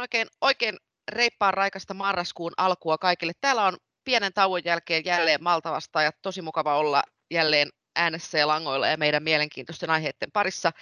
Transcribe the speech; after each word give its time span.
Oikein, 0.00 0.28
oikein, 0.40 0.68
oikein 0.70 0.88
reippaan 1.12 1.54
raikasta 1.54 1.94
marraskuun 1.94 2.52
alkua 2.56 2.98
kaikille. 2.98 3.32
Täällä 3.40 3.64
on 3.64 3.76
pienen 4.04 4.32
tauon 4.32 4.64
jälkeen 4.64 5.04
jälleen 5.04 5.42
Maltavasta 5.42 6.02
ja 6.02 6.10
tosi 6.22 6.42
mukava 6.42 6.78
olla 6.78 7.02
jälleen 7.30 7.68
äänessä 7.96 8.38
ja 8.38 8.48
langoilla 8.48 8.88
ja 8.88 8.96
meidän 8.96 9.22
mielenkiintoisten 9.22 9.90
aiheiden 9.90 10.32
parissa. 10.32 10.72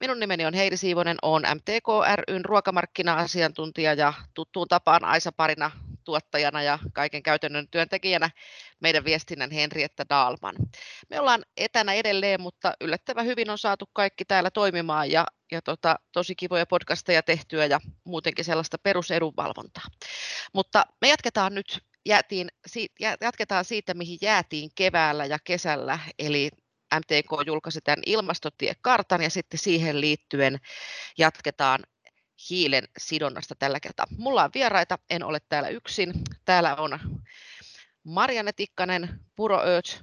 Minun 0.00 0.20
nimeni 0.20 0.46
on 0.46 0.54
Heidi 0.54 0.76
Siivonen, 0.76 1.16
olen 1.22 1.56
MTK 1.56 1.86
ryn 2.28 2.44
ruokamarkkina-asiantuntija 2.44 3.94
ja 3.94 4.12
tuttuun 4.34 4.68
tapaan 4.68 5.04
Aisa 5.04 5.32
Parina 5.32 5.70
tuottajana 6.04 6.62
ja 6.62 6.78
kaiken 6.92 7.22
käytännön 7.22 7.68
työntekijänä 7.68 8.30
meidän 8.80 9.04
viestinnän 9.04 9.50
Henrietta 9.50 10.04
Daalman. 10.08 10.54
Me 11.10 11.20
ollaan 11.20 11.42
etänä 11.56 11.92
edelleen, 11.92 12.40
mutta 12.40 12.72
yllättävän 12.80 13.26
hyvin 13.26 13.50
on 13.50 13.58
saatu 13.58 13.84
kaikki 13.92 14.24
täällä 14.24 14.50
toimimaan 14.50 15.10
ja, 15.10 15.26
ja 15.52 15.62
tota, 15.62 15.96
tosi 16.12 16.34
kivoja 16.34 16.66
podcasteja 16.66 17.22
tehtyä 17.22 17.66
ja 17.66 17.80
muutenkin 18.04 18.44
sellaista 18.44 18.76
perusedunvalvontaa. 18.82 19.84
Mutta 20.54 20.86
me 21.00 21.08
jatketaan 21.08 21.54
nyt 21.54 21.80
jäätiin, 22.06 22.48
jatketaan 23.20 23.64
siitä, 23.64 23.94
mihin 23.94 24.18
jäätiin 24.22 24.70
keväällä 24.74 25.24
ja 25.24 25.38
kesällä, 25.44 25.98
eli 26.18 26.50
MTK 26.94 27.46
julkaisi 27.46 27.80
tämän 27.80 28.02
ilmastotiekartan 28.06 29.22
ja 29.22 29.30
sitten 29.30 29.58
siihen 29.58 30.00
liittyen 30.00 30.58
jatketaan 31.18 31.80
hiilen 32.50 32.88
sidonnasta 32.98 33.54
tällä 33.54 33.80
kertaa. 33.80 34.06
Mulla 34.18 34.44
on 34.44 34.50
vieraita, 34.54 34.98
en 35.10 35.24
ole 35.24 35.40
täällä 35.48 35.68
yksin. 35.68 36.12
Täällä 36.44 36.76
on 36.76 36.98
Marianne 38.04 38.52
Tikkanen 38.52 39.20
Puro 39.36 39.64
Earth 39.64 40.02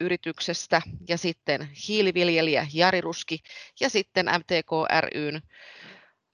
yrityksestä 0.00 0.82
ja 1.08 1.18
sitten 1.18 1.68
hiiliviljelijä 1.88 2.66
Jari 2.72 3.00
Ruski 3.00 3.42
ja 3.80 3.90
sitten 3.90 4.26
MTK 4.26 4.70
ryn 5.00 5.42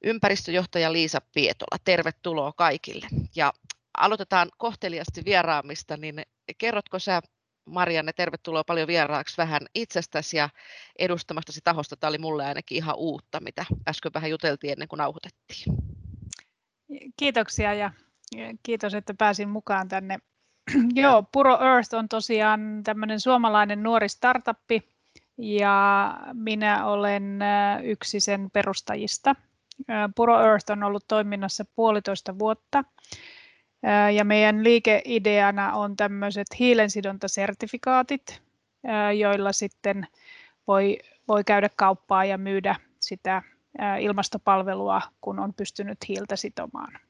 ympäristöjohtaja 0.05 0.93
Liisa 0.93 1.21
Pietola. 1.35 1.79
Tervetuloa 1.85 2.53
kaikille. 2.53 3.07
Ja 3.37 3.53
aloitetaan 3.99 4.49
kohteliasti 4.59 5.25
vieraamista, 5.25 5.97
niin 5.97 6.23
kerrotko 6.59 6.99
sä 6.99 7.23
Marianne, 7.69 8.13
tervetuloa 8.13 8.65
paljon 8.65 8.89
vieraaksi 8.89 9.37
vähän 9.37 9.61
itsestäsi 9.75 10.37
ja 10.37 10.49
edustamastasi 10.99 11.61
tahosta. 11.65 11.97
Tämä 11.97 12.09
oli 12.09 12.19
mulle 12.19 12.45
ainakin 12.45 12.77
ihan 12.77 12.97
uutta, 12.97 13.41
mitä 13.41 13.67
äsken 13.89 14.13
vähän 14.15 14.31
juteltiin 14.31 14.73
ennen 14.73 14.89
kuin 14.89 14.99
nauhoitettiin. 14.99 15.77
Kiitoksia 17.17 17.75
ja 17.75 17.91
kiitos, 18.63 18.95
että 18.95 19.15
pääsin 19.15 19.49
mukaan 19.49 19.89
tänne. 19.89 20.19
Joo, 20.95 21.23
Puro 21.33 21.59
Earth 21.65 21.95
on 21.95 22.09
tosiaan 22.09 22.81
tämmöinen 22.85 23.21
suomalainen 23.21 23.83
nuori 23.83 24.09
startuppi 24.09 24.89
ja 25.39 26.17
minä 26.33 26.87
olen 26.87 27.43
äh, 27.43 27.85
yksi 27.85 28.21
sen 28.21 28.51
perustajista. 28.51 29.31
Äh, 29.91 30.11
Puro 30.15 30.41
Earth 30.41 30.71
on 30.71 30.83
ollut 30.83 31.05
toiminnassa 31.09 31.65
puolitoista 31.75 32.39
vuotta 32.39 32.85
ja 34.17 34.25
meidän 34.25 34.65
liikeideana 34.65 35.73
on 35.73 35.97
tämmöiset 35.97 36.47
hiilensidontasertifikaatit, 36.59 38.43
joilla 39.19 39.53
sitten 39.53 40.07
voi, 40.67 40.99
voi 41.29 41.45
käydä 41.45 41.69
kauppaa 41.77 42.25
ja 42.25 42.39
myydä 42.39 42.77
sitä 43.01 43.43
ilmastopalvelua, 44.01 45.03
kun 45.21 45.39
on 45.39 45.55
pystynyt 45.55 45.99
hiiltä 46.09 46.37
sitomaan. 46.37 47.01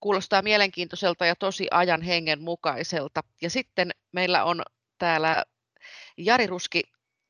Kuulostaa 0.00 0.42
mielenkiintoiselta 0.42 1.26
ja 1.26 1.36
tosi 1.36 1.68
ajan 1.70 2.02
hengen 2.02 2.42
mukaiselta. 2.42 3.20
Ja 3.42 3.50
sitten 3.50 3.90
meillä 4.12 4.44
on 4.44 4.62
täällä 4.98 5.44
Jari 6.16 6.46
Ruski, 6.46 6.82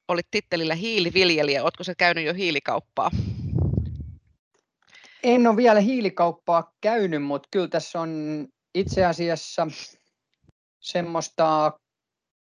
olit 0.08 0.26
tittelillä 0.30 0.74
hiiliviljelijä. 0.74 1.62
Oletko 1.62 1.84
se 1.84 1.94
käynyt 1.94 2.24
jo 2.24 2.34
hiilikauppaa? 2.34 3.10
En 5.24 5.46
ole 5.46 5.56
vielä 5.56 5.80
hiilikauppaa 5.80 6.72
käynyt, 6.80 7.22
mutta 7.22 7.48
kyllä 7.50 7.68
tässä 7.68 8.00
on 8.00 8.46
itse 8.74 9.04
asiassa 9.04 9.66
semmoista, 10.80 11.72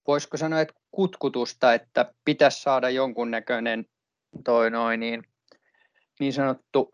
voisiko 0.07 0.37
sanoa, 0.37 0.61
että 0.61 0.73
kutkutusta, 0.91 1.73
että 1.73 2.13
pitäisi 2.25 2.61
saada 2.61 2.89
jonkunnäköinen 2.89 3.85
toi 4.45 4.71
noin 4.71 4.99
niin, 4.99 5.23
niin 6.19 6.33
sanottu 6.33 6.89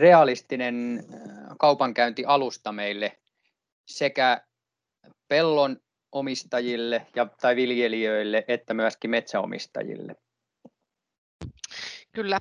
realistinen 0.00 1.04
kaupankäyntialusta 1.58 2.72
meille 2.72 3.18
sekä 3.86 4.40
pellon 5.28 5.76
omistajille 6.12 7.06
ja, 7.16 7.26
tai 7.40 7.56
viljelijöille 7.56 8.44
että 8.48 8.74
myöskin 8.74 9.10
metsäomistajille. 9.10 10.16
Kyllä. 12.16 12.40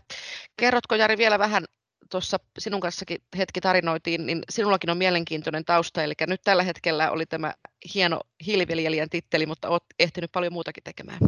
Kerrotko 0.58 0.96
Jari 0.96 1.18
vielä 1.18 1.40
vähän, 1.40 1.66
tuossa 2.12 2.38
sinun 2.60 2.82
kanssakin 2.82 3.18
hetki 3.38 3.62
tarinoitiin, 3.62 4.26
niin 4.26 4.44
sinullakin 4.50 4.90
on 4.90 4.98
mielenkiintoinen 4.98 5.66
tausta, 5.66 6.04
eli 6.04 6.14
nyt 6.28 6.42
tällä 6.44 6.64
hetkellä 6.64 7.12
oli 7.12 7.26
tämä 7.26 7.54
hieno 7.96 8.22
hiiliviljelijän 8.46 9.10
titteli, 9.10 9.46
mutta 9.46 9.70
olet 9.70 9.84
ehtinyt 10.00 10.32
paljon 10.32 10.54
muutakin 10.54 10.84
tekemään. 10.84 11.20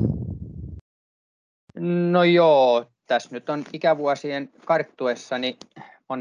No 2.12 2.24
joo, 2.24 2.92
tässä 3.06 3.30
nyt 3.32 3.50
on 3.50 3.64
ikävuosien 3.74 4.50
karttuessani 4.66 5.58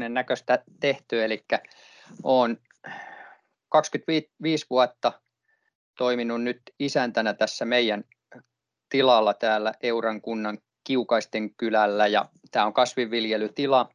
näköistä 0.09 0.63
tehty, 0.79 1.23
eli 1.23 1.45
olen 2.23 2.57
25 3.69 4.65
vuotta 4.69 5.21
toiminut 5.97 6.43
nyt 6.43 6.61
isäntänä 6.79 7.33
tässä 7.33 7.65
meidän 7.65 8.03
tilalla 8.89 9.33
täällä 9.33 9.73
Euran 9.81 10.21
kunnan 10.21 10.57
Kiukaisten 10.87 11.53
kylällä 11.53 12.07
ja 12.07 12.25
tämä 12.51 12.65
on 12.65 12.73
kasvinviljelytila. 12.73 13.89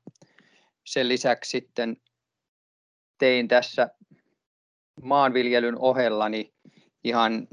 Sen 0.84 1.08
lisäksi 1.08 1.50
sitten 1.50 1.96
tein 3.18 3.48
tässä 3.48 3.88
maanviljelyn 5.02 5.78
ohellani 5.78 6.52
ihan 7.04 7.48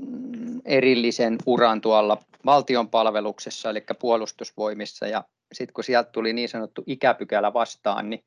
erillisen 0.65 1.37
uran 1.45 1.81
tuolla 1.81 2.17
valtion 2.45 2.89
palveluksessa, 2.89 3.69
eli 3.69 3.83
puolustusvoimissa, 3.99 5.07
ja 5.07 5.23
sitten 5.53 5.73
kun 5.73 5.83
sieltä 5.83 6.11
tuli 6.11 6.33
niin 6.33 6.49
sanottu 6.49 6.83
ikäpykälä 6.87 7.53
vastaan, 7.53 8.09
niin 8.09 8.23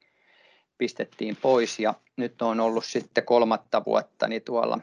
pistettiin 0.78 1.36
pois, 1.42 1.78
ja 1.78 1.94
nyt 2.16 2.42
on 2.42 2.60
ollut 2.60 2.84
sitten 2.84 3.24
kolmatta 3.24 3.82
vuotta 3.86 4.28
niin 4.28 4.42
tuolla 4.42 4.78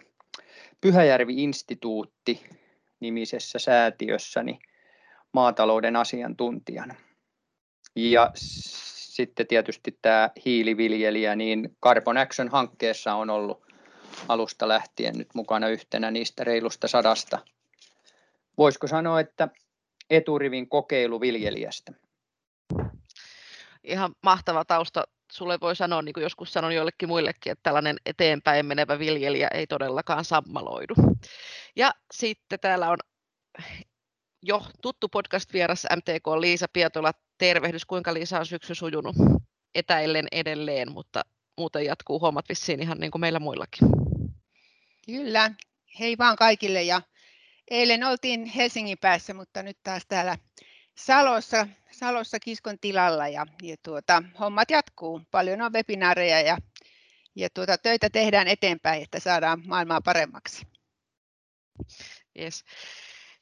Pyhäjärvi-instituutti 0.81 2.43
nimisessä 2.99 3.59
säätiössä, 3.59 4.43
niin 4.43 4.59
maatalouden 5.33 5.95
asiantuntijana. 5.95 6.95
Ja 7.95 8.31
sitten 8.35 9.47
tietysti 9.47 9.99
tämä 10.01 10.29
hiiliviljelijä, 10.45 11.35
niin 11.35 11.77
Carbon 11.83 12.17
Action-hankkeessa 12.17 13.13
on 13.13 13.29
ollut 13.29 13.65
alusta 14.27 14.67
lähtien 14.67 15.17
nyt 15.17 15.27
mukana 15.33 15.67
yhtenä 15.67 16.11
niistä 16.11 16.43
reilusta 16.43 16.87
sadasta. 16.87 17.39
Voisiko 18.57 18.87
sanoa, 18.87 19.19
että 19.19 19.47
eturivin 20.09 20.69
kokeilu 20.69 21.21
viljelijästä? 21.21 21.91
Ihan 23.83 24.11
mahtava 24.23 24.65
tausta. 24.65 25.03
Sulle 25.31 25.59
voi 25.61 25.75
sanoa, 25.75 26.01
niin 26.01 26.13
kuin 26.13 26.23
joskus 26.23 26.53
sanon 26.53 26.75
joillekin 26.75 27.09
muillekin, 27.09 27.51
että 27.51 27.63
tällainen 27.63 27.97
eteenpäin 28.05 28.65
menevä 28.65 28.99
viljelijä 28.99 29.47
ei 29.47 29.67
todellakaan 29.67 30.25
sammaloidu. 30.25 30.93
Ja 31.75 31.91
sitten 32.13 32.59
täällä 32.59 32.89
on 32.89 32.97
jo 34.41 34.65
tuttu 34.81 35.09
podcast-vieras 35.09 35.87
MTK 35.95 36.27
Liisa 36.39 36.67
Pietola. 36.73 37.11
Tervehdys, 37.37 37.85
kuinka 37.85 38.13
Liisa 38.13 38.39
on 38.39 38.45
syksy 38.45 38.75
sujunut 38.75 39.15
etäillen 39.75 40.27
edelleen, 40.31 40.91
mutta 40.91 41.21
muuten 41.57 41.85
jatkuu 41.85 42.19
hommat 42.19 42.49
vissiin 42.49 42.81
ihan 42.81 42.97
niin 42.97 43.11
kuin 43.11 43.21
meillä 43.21 43.39
muillakin. 43.39 43.89
Kyllä, 45.05 45.51
hei 45.99 46.17
vaan 46.17 46.35
kaikille 46.35 46.83
ja 46.83 47.01
eilen 47.71 48.03
oltiin 48.03 48.45
Helsingin 48.45 48.97
päässä, 48.97 49.33
mutta 49.33 49.63
nyt 49.63 49.77
taas 49.83 50.03
täällä 50.07 50.37
Salossa, 50.97 51.67
Salossa 51.91 52.39
Kiskon 52.39 52.79
tilalla 52.81 53.27
ja, 53.27 53.45
ja 53.61 53.75
tuota, 53.83 54.23
hommat 54.39 54.71
jatkuu. 54.71 55.21
Paljon 55.31 55.61
on 55.61 55.73
webinaareja 55.73 56.41
ja, 56.41 56.57
ja 57.35 57.49
tuota, 57.53 57.77
töitä 57.77 58.09
tehdään 58.09 58.47
eteenpäin, 58.47 59.03
että 59.03 59.19
saadaan 59.19 59.63
maailmaa 59.67 60.01
paremmaksi. 60.01 60.67
Yes. 62.39 62.63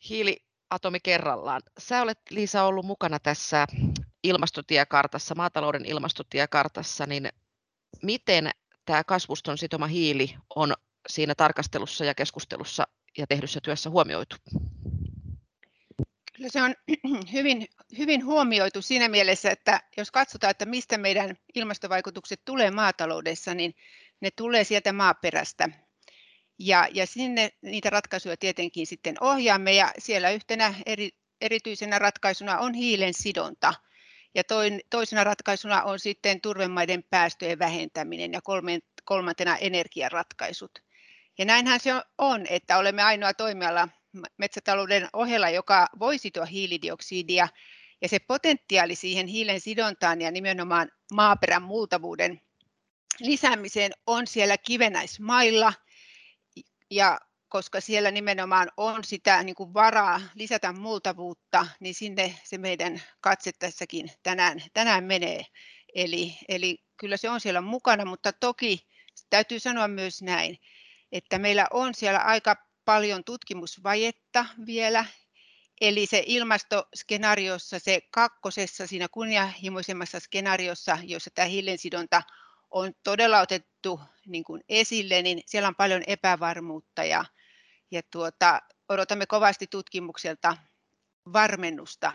Hiili, 0.09 0.46
atomi 0.69 0.99
kerrallaan. 0.99 1.61
Sä 1.79 2.01
olet 2.01 2.19
Liisa 2.29 2.63
ollut 2.63 2.85
mukana 2.85 3.19
tässä 3.19 3.67
ilmastotiekartassa, 4.23 5.35
maatalouden 5.35 5.85
ilmastotiekartassa, 5.85 7.05
niin 7.05 7.29
miten 8.03 8.51
tämä 8.85 9.03
kasvuston 9.03 9.57
sitoma 9.57 9.87
hiili 9.87 10.35
on 10.55 10.73
siinä 11.09 11.35
tarkastelussa 11.35 12.05
ja 12.05 12.15
keskustelussa 12.15 12.87
ja 13.17 13.27
tehdyssä 13.27 13.59
työssä 13.63 13.89
huomioitu? 13.89 14.35
Kyllä 16.33 16.49
se 16.49 16.61
on 16.63 16.75
hyvin, 17.33 17.67
hyvin 17.97 18.25
huomioitu 18.25 18.81
siinä 18.81 19.09
mielessä, 19.09 19.51
että 19.51 19.81
jos 19.97 20.11
katsotaan, 20.11 20.51
että 20.51 20.65
mistä 20.65 20.97
meidän 20.97 21.35
ilmastovaikutukset 21.55 22.41
tulee 22.45 22.71
maataloudessa, 22.71 23.53
niin 23.53 23.75
ne 24.21 24.29
tulee 24.31 24.63
sieltä 24.63 24.93
maaperästä. 24.93 25.69
Ja, 26.59 26.87
ja 26.93 27.05
sinne 27.05 27.49
niitä 27.61 27.89
ratkaisuja 27.89 28.37
tietenkin 28.37 28.87
sitten 28.87 29.15
ohjaamme 29.19 29.73
ja 29.73 29.91
siellä 29.97 30.29
yhtenä 30.29 30.73
eri, 30.85 31.09
erityisenä 31.41 31.99
ratkaisuna 31.99 32.59
on 32.59 32.73
hiilen 32.73 33.13
sidonta. 33.13 33.73
Ja 34.35 34.43
toin, 34.43 34.81
toisena 34.89 35.23
ratkaisuna 35.23 35.83
on 35.83 35.99
sitten 35.99 36.41
turvemaiden 36.41 37.03
päästöjen 37.03 37.59
vähentäminen 37.59 38.33
ja 38.33 38.41
kolmen, 38.41 38.81
kolmantena 39.05 39.57
energiaratkaisut. 39.57 40.79
Ja 41.37 41.45
näinhän 41.45 41.79
se 41.79 41.91
on, 42.17 42.45
että 42.49 42.77
olemme 42.77 43.03
ainoa 43.03 43.33
toimiala 43.33 43.89
metsätalouden 44.37 45.09
ohella, 45.13 45.49
joka 45.49 45.87
voi 45.99 46.17
sitoa 46.17 46.45
hiilidioksidia. 46.45 47.47
Ja 48.01 48.09
se 48.09 48.19
potentiaali 48.19 48.95
siihen 48.95 49.27
hiilen 49.27 49.61
sidontaan 49.61 50.21
ja 50.21 50.31
nimenomaan 50.31 50.91
maaperän 51.13 51.63
multavuuden 51.63 52.41
lisäämiseen 53.19 53.91
on 54.07 54.27
siellä 54.27 54.57
kivenäismailla. 54.57 55.73
Ja 56.91 57.19
koska 57.49 57.81
siellä 57.81 58.11
nimenomaan 58.11 58.71
on 58.77 59.03
sitä 59.03 59.43
niin 59.43 59.55
kuin 59.55 59.73
varaa 59.73 60.21
lisätä 60.35 60.71
multavuutta, 60.71 61.67
niin 61.79 61.95
sinne 61.95 62.39
se 62.43 62.57
meidän 62.57 63.01
katse 63.21 63.51
tässäkin 63.59 64.11
tänään, 64.23 64.63
tänään 64.73 65.03
menee. 65.03 65.45
Eli, 65.95 66.37
eli 66.47 66.77
kyllä 66.97 67.17
se 67.17 67.29
on 67.29 67.41
siellä 67.41 67.61
mukana, 67.61 68.05
mutta 68.05 68.33
toki 68.33 68.87
täytyy 69.29 69.59
sanoa 69.59 69.87
myös 69.87 70.21
näin, 70.21 70.57
että 71.11 71.39
meillä 71.39 71.67
on 71.71 71.93
siellä 71.93 72.19
aika 72.19 72.55
paljon 72.85 73.23
tutkimusvajetta 73.23 74.45
vielä, 74.65 75.05
Eli 75.81 76.05
se 76.05 76.23
ilmastoskenaariossa, 76.25 77.79
se 77.79 78.01
kakkosessa, 78.11 78.87
siinä 78.87 79.07
kunnianhimoisemmassa 79.07 80.19
skenaariossa, 80.19 80.97
jossa 81.03 81.29
tämä 81.35 81.45
hiilensidonta 81.45 82.23
on 82.71 82.93
todella 83.03 83.39
otettu 83.39 83.99
niin 84.25 84.43
kuin 84.43 84.63
esille, 84.69 85.21
niin 85.21 85.41
siellä 85.45 85.67
on 85.67 85.75
paljon 85.75 86.03
epävarmuutta 86.07 87.03
ja, 87.03 87.25
ja 87.91 88.01
tuota, 88.11 88.61
odotamme 88.89 89.25
kovasti 89.25 89.67
tutkimukselta 89.67 90.57
varmennusta, 91.33 92.13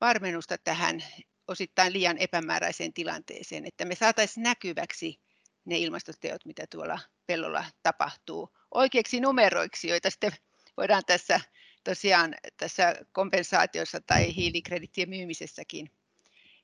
varmennusta 0.00 0.58
tähän 0.58 1.04
osittain 1.48 1.92
liian 1.92 2.18
epämääräiseen 2.18 2.92
tilanteeseen, 2.92 3.66
että 3.66 3.84
me 3.84 3.94
saataisiin 3.94 4.44
näkyväksi 4.44 5.20
ne 5.64 5.78
ilmastoteot, 5.78 6.44
mitä 6.44 6.66
tuolla 6.70 6.98
pellolla 7.26 7.64
tapahtuu, 7.82 8.48
oikeiksi 8.74 9.20
numeroiksi, 9.20 9.88
joita 9.88 10.10
sitten 10.10 10.32
voidaan 10.76 11.02
tässä 11.06 11.40
tosiaan 11.84 12.34
tässä 12.56 12.94
kompensaatiossa 13.12 14.00
tai 14.00 14.34
hiilikredittien 14.36 15.08
myymisessäkin 15.08 15.90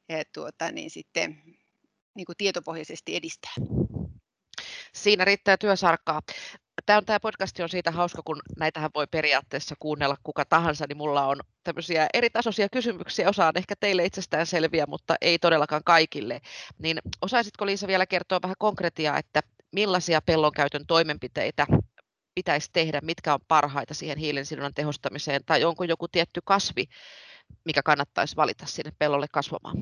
ja 0.08 0.24
tuota, 0.34 0.72
niin 0.72 0.90
sitten 0.90 1.42
niin 2.16 2.26
kuin 2.26 2.36
tietopohjaisesti 2.36 3.16
edistää. 3.16 3.52
Siinä 4.94 5.24
riittää 5.24 5.56
työsarkaa. 5.56 6.22
Tämä, 6.86 6.96
on, 6.96 7.04
tämä 7.04 7.20
podcast 7.20 7.60
on 7.60 7.68
siitä 7.68 7.90
hauska, 7.90 8.22
kun 8.24 8.40
näitähän 8.58 8.90
voi 8.94 9.06
periaatteessa 9.10 9.74
kuunnella 9.78 10.16
kuka 10.22 10.44
tahansa, 10.44 10.84
niin 10.88 10.96
mulla 10.96 11.26
on 11.26 11.40
tämmöisiä 11.64 12.06
eri 12.14 12.30
tasoisia 12.30 12.68
kysymyksiä, 12.72 13.28
osa 13.28 13.46
on 13.46 13.52
ehkä 13.56 13.74
teille 13.80 14.04
itsestään 14.04 14.46
selviä, 14.46 14.84
mutta 14.88 15.14
ei 15.20 15.38
todellakaan 15.38 15.82
kaikille. 15.84 16.40
Niin 16.78 16.98
osaisitko 17.22 17.66
Liisa 17.66 17.86
vielä 17.86 18.06
kertoa 18.06 18.42
vähän 18.42 18.56
konkretiaa, 18.58 19.18
että 19.18 19.40
millaisia 19.72 20.22
pellonkäytön 20.22 20.86
toimenpiteitä 20.86 21.66
pitäisi 22.34 22.70
tehdä, 22.72 23.00
mitkä 23.02 23.34
on 23.34 23.40
parhaita 23.48 23.94
siihen 23.94 24.18
hiilensidonnan 24.18 24.74
tehostamiseen, 24.74 25.40
tai 25.46 25.64
onko 25.64 25.84
joku 25.84 26.08
tietty 26.08 26.40
kasvi, 26.44 26.84
mikä 27.64 27.82
kannattaisi 27.82 28.36
valita 28.36 28.66
sinne 28.66 28.92
pellolle 28.98 29.26
kasvamaan? 29.32 29.76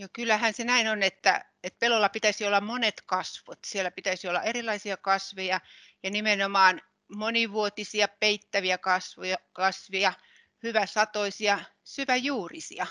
Jo, 0.00 0.08
kyllähän 0.12 0.54
se 0.54 0.64
näin 0.64 0.88
on, 0.88 1.02
että, 1.02 1.44
että 1.64 1.78
pellolla 1.78 2.08
pitäisi 2.08 2.46
olla 2.46 2.60
monet 2.60 3.02
kasvot. 3.06 3.58
Siellä 3.66 3.90
pitäisi 3.90 4.28
olla 4.28 4.42
erilaisia 4.42 4.96
kasveja 4.96 5.60
ja 6.02 6.10
nimenomaan 6.10 6.80
monivuotisia 7.16 8.08
peittäviä 8.08 8.78
kasvia, 8.78 9.36
kasvia 9.52 10.12
hyväsatoisia, 10.62 11.58
syväjuurisia. 11.84 12.86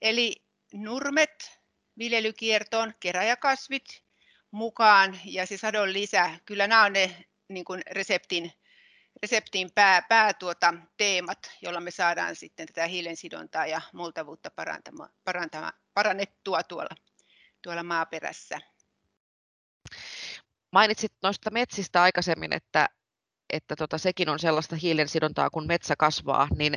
Eli 0.00 0.44
nurmet 0.72 1.60
viljelykiertoon, 1.98 2.94
keräjäkasvit 3.00 4.04
mukaan 4.50 5.20
ja 5.24 5.46
se 5.46 5.56
sadon 5.56 5.92
lisä, 5.92 6.30
kyllä 6.44 6.66
nämä 6.66 6.84
on 6.84 6.92
ne 6.92 7.24
niin 7.48 7.64
kuin 7.64 7.82
reseptin, 7.90 8.52
reseptin 9.22 9.70
pää, 9.74 10.02
pää 10.02 10.34
tuota, 10.34 10.74
teemat, 10.96 11.50
jolla 11.62 11.80
me 11.80 11.90
saadaan 11.90 12.36
sitten 12.36 12.66
tätä 12.66 12.86
hiilen 12.86 13.16
sidontaa 13.16 13.66
ja 13.66 13.80
multavuutta 13.92 14.50
parantama, 14.50 15.08
parantama, 15.24 15.72
parannettua 15.96 16.62
tuolla, 16.62 16.96
tuolla 17.62 17.82
maaperässä. 17.82 18.60
Mainitsit 20.72 21.12
noista 21.22 21.50
metsistä 21.50 22.02
aikaisemmin, 22.02 22.52
että, 22.52 22.88
että 23.52 23.76
tota, 23.76 23.98
sekin 23.98 24.28
on 24.28 24.38
sellaista 24.38 24.76
hiilen 24.76 25.08
sidontaa, 25.08 25.50
kun 25.50 25.66
metsä 25.66 25.94
kasvaa, 25.98 26.48
niin 26.58 26.76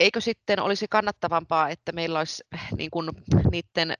eikö 0.00 0.20
sitten 0.20 0.60
olisi 0.60 0.86
kannattavampaa, 0.90 1.68
että 1.68 1.92
meillä 1.92 2.18
olisi 2.18 2.44
niin 2.76 2.90
kuin, 2.90 3.10
niiden 3.50 3.94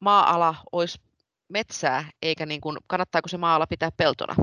maa-ala 0.00 0.54
olisi 0.72 0.98
metsää, 1.48 2.10
eikä 2.22 2.46
niin 2.46 2.60
kuin, 2.60 2.78
kannattaako 2.86 3.28
se 3.28 3.36
maalla 3.36 3.66
pitää 3.66 3.90
peltona? 3.96 4.34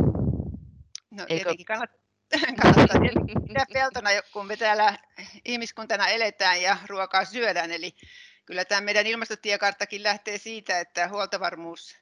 No 1.11 1.25
Eikö? 1.29 1.35
tietenkin 1.35 1.65
kannattaa, 1.71 1.99
kannattaa 2.61 3.01
pitää 3.47 3.65
peltona, 3.73 4.09
kun 4.33 4.45
me 4.45 4.57
täällä 4.57 4.97
ihmiskuntana 5.45 6.07
eletään 6.07 6.61
ja 6.61 6.77
ruokaa 6.87 7.25
syödään. 7.25 7.71
Eli 7.71 7.95
kyllä 8.45 8.65
tämä 8.65 8.81
meidän 8.81 9.07
ilmastotiekarttakin 9.07 10.03
lähtee 10.03 10.37
siitä, 10.37 10.79
että 10.79 11.07
huoltovarmuus 11.07 11.97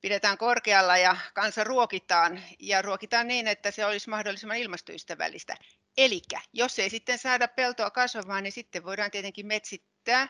pidetään 0.00 0.38
korkealla 0.38 0.96
ja 0.96 1.16
kansa 1.34 1.64
ruokitaan 1.64 2.42
ja 2.58 2.82
ruokitaan 2.82 3.28
niin, 3.28 3.48
että 3.48 3.70
se 3.70 3.86
olisi 3.86 4.10
mahdollisimman 4.10 4.56
ilmastoystävällistä. 4.56 5.56
Eli 5.98 6.22
jos 6.52 6.78
ei 6.78 6.90
sitten 6.90 7.18
saada 7.18 7.48
peltoa 7.48 7.90
kasvamaan, 7.90 8.42
niin 8.42 8.52
sitten 8.52 8.84
voidaan 8.84 9.10
tietenkin 9.10 9.46
metsittää. 9.46 10.28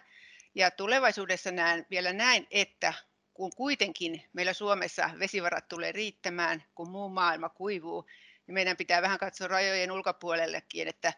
Ja 0.55 0.71
tulevaisuudessa 0.71 1.51
näen 1.51 1.87
vielä 1.91 2.13
näin, 2.13 2.47
että 2.51 2.95
kun 3.35 3.53
kuitenkin 3.57 4.29
meillä 4.33 4.53
Suomessa 4.53 5.11
vesivarat 5.19 5.69
tulee 5.69 5.93
riittämään, 5.93 6.65
kun 6.75 6.91
muu 6.91 7.09
maailma 7.09 7.49
kuivuu, 7.49 8.07
niin 8.47 8.55
meidän 8.55 8.77
pitää 8.77 9.03
vähän 9.03 9.19
katsoa 9.19 9.49
rajojen 9.49 9.93
ulkopuolellekin, 9.93 10.89
että, 10.89 11.13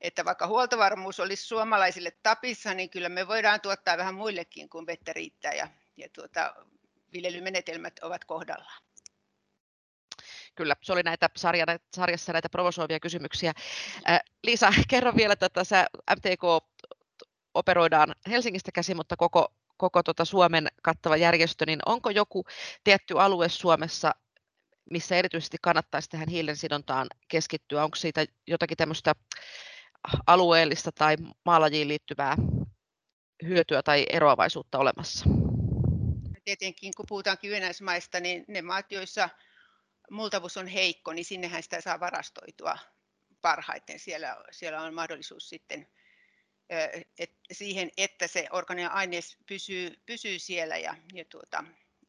että 0.00 0.24
vaikka 0.24 0.46
huoltovarmuus 0.46 1.20
olisi 1.20 1.46
suomalaisille 1.46 2.12
tapissa, 2.22 2.74
niin 2.74 2.90
kyllä 2.90 3.08
me 3.08 3.28
voidaan 3.28 3.60
tuottaa 3.60 3.98
vähän 3.98 4.14
muillekin, 4.14 4.68
kun 4.68 4.86
vettä 4.86 5.12
riittää 5.12 5.52
ja, 5.52 5.68
ja 5.96 6.08
tuota, 6.08 6.54
viljelymenetelmät 7.12 7.98
ovat 8.02 8.24
kohdallaan. 8.24 8.82
Kyllä, 10.54 10.76
se 10.82 10.92
oli 10.92 11.02
näitä 11.02 11.30
sarja, 11.36 11.64
sarjassa 11.96 12.32
näitä 12.32 12.48
provosoivia 12.48 13.00
kysymyksiä. 13.00 13.52
Liisa, 14.42 14.72
kerro 14.90 15.16
vielä, 15.16 15.32
että 15.32 15.64
sä 15.64 15.86
MTK 16.16 16.64
operoidaan 17.54 18.14
Helsingistä 18.28 18.72
käsin, 18.72 18.96
mutta 18.96 19.16
koko 19.16 19.52
koko 19.78 20.02
tuota 20.02 20.24
Suomen 20.24 20.68
kattava 20.82 21.16
järjestö, 21.16 21.66
niin 21.66 21.78
onko 21.86 22.10
joku 22.10 22.44
tietty 22.84 23.20
alue 23.20 23.48
Suomessa, 23.48 24.14
missä 24.90 25.16
erityisesti 25.16 25.56
kannattaisi 25.62 26.10
tähän 26.10 26.28
hiilen 26.28 26.56
sidontaan 26.56 27.06
keskittyä? 27.28 27.84
Onko 27.84 27.96
siitä 27.96 28.26
jotakin 28.46 28.76
tämmöistä 28.76 29.14
alueellista 30.26 30.92
tai 30.92 31.16
maalajiin 31.44 31.88
liittyvää 31.88 32.36
hyötyä 33.44 33.82
tai 33.82 34.06
eroavaisuutta 34.12 34.78
olemassa? 34.78 35.30
Tietenkin, 36.44 36.92
kun 36.96 37.04
puhutaan 37.08 37.38
kivenäismaista, 37.38 38.20
niin 38.20 38.44
ne 38.48 38.62
maat, 38.62 38.92
joissa 38.92 39.28
multavuus 40.10 40.56
on 40.56 40.66
heikko, 40.66 41.12
niin 41.12 41.24
sinnehän 41.24 41.62
sitä 41.62 41.80
saa 41.80 42.00
varastoitua 42.00 42.78
parhaiten. 43.40 43.98
Siellä, 43.98 44.36
siellä 44.50 44.82
on 44.82 44.94
mahdollisuus 44.94 45.48
sitten 45.48 45.86
et, 47.18 47.32
siihen, 47.52 47.90
että 47.96 48.26
se 48.26 48.48
organinen 48.52 48.90
aines 48.90 49.36
pysyy, 49.46 50.02
pysyy 50.06 50.38
siellä 50.38 50.76
ja, 50.76 50.94
ja 51.14 51.24
tuota, 51.24 51.64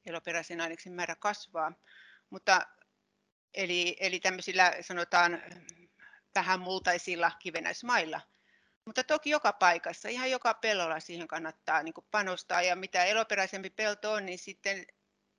eloperäisen 0.06 0.62
aineksen 0.62 0.94
määrä 0.94 1.16
kasvaa. 1.16 1.72
Mutta, 2.30 2.62
eli, 3.54 3.98
eli 4.00 4.20
tämmöisillä 4.20 4.74
sanotaan 4.82 5.42
vähän 6.36 6.60
multaisilla 6.60 7.32
kivenäismailla. 7.40 8.22
Mutta 8.86 9.04
toki 9.04 9.30
joka 9.30 9.54
paikassa, 9.54 10.10
ihan 10.10 10.32
joka 10.32 10.54
pellolla 10.54 11.00
siihen 11.00 11.28
kannattaa 11.28 11.84
niin 11.84 11.94
panostaa. 12.12 12.62
Ja 12.62 12.76
mitä 12.76 13.06
eloperäisempi 13.06 13.70
pelto 13.70 14.12
on, 14.12 14.26
niin 14.26 14.40
sitten 14.40 14.86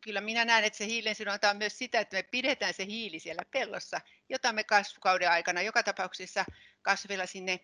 kyllä 0.00 0.20
minä 0.20 0.44
näen, 0.44 0.64
että 0.64 0.76
se 0.76 0.87
hiilensidonta 0.87 1.50
on 1.50 1.56
myös 1.56 1.78
sitä, 1.78 2.00
että 2.00 2.16
me 2.16 2.23
pidetään 2.23 2.75
se 2.75 2.87
hiili 2.87 3.20
siellä 3.20 3.42
pellossa, 3.50 4.00
jota 4.28 4.52
me 4.52 4.64
kasvukauden 4.64 5.30
aikana 5.30 5.62
joka 5.62 5.82
tapauksessa 5.82 6.44
kasvilla 6.82 7.26
sinne 7.26 7.61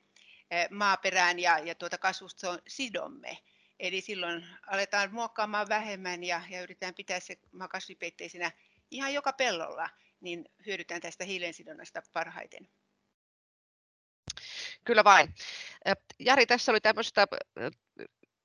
Eh, 0.50 0.70
maaperään 0.70 1.38
ja, 1.38 1.58
ja 1.58 1.74
tuota 1.74 1.98
kasvustoon 1.98 2.58
sidomme. 2.66 3.38
Eli 3.80 4.00
silloin 4.00 4.46
aletaan 4.66 5.14
muokkaamaan 5.14 5.68
vähemmän 5.68 6.24
ja, 6.24 6.42
ja 6.50 6.62
yritetään 6.62 6.94
pitää 6.94 7.20
se 7.20 7.38
kasvipeitteisenä 7.70 8.52
ihan 8.90 9.14
joka 9.14 9.32
pellolla, 9.32 9.88
niin 10.20 10.44
hyödytään 10.66 11.00
tästä 11.00 11.24
hiilensidonnasta 11.24 12.02
parhaiten. 12.12 12.68
Kyllä 14.86 15.04
vain. 15.04 15.34
Jari, 16.18 16.46
tässä 16.46 16.72
oli 16.72 16.80
tämmöistä 16.80 17.26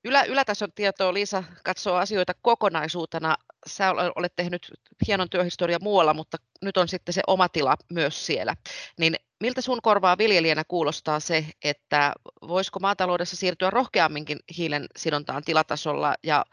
ylä, 0.04 0.22
ylätason 0.22 0.72
tietoa. 0.72 1.14
Liisa 1.14 1.44
katsoo 1.64 1.96
asioita 1.96 2.32
kokonaisuutena. 2.42 3.36
Sä 3.66 3.90
olet 4.16 4.32
tehnyt 4.36 4.72
hienon 5.06 5.30
työhistoria 5.30 5.78
muualla, 5.80 6.14
mutta 6.14 6.36
nyt 6.62 6.76
on 6.76 6.88
sitten 6.88 7.12
se 7.12 7.22
oma 7.26 7.48
tila 7.48 7.76
myös 7.92 8.26
siellä. 8.26 8.56
Niin 8.98 9.16
miltä 9.40 9.60
sun 9.60 9.82
korvaa 9.82 10.18
viljelijänä 10.18 10.64
kuulostaa 10.68 11.20
se, 11.20 11.46
että 11.64 12.12
voisiko 12.48 12.78
maataloudessa 12.80 13.36
siirtyä 13.36 13.70
rohkeamminkin 13.70 14.38
hiilen 14.56 14.86
sidontaan 14.96 15.44
tilatasolla 15.44 16.14
ja 16.22 16.44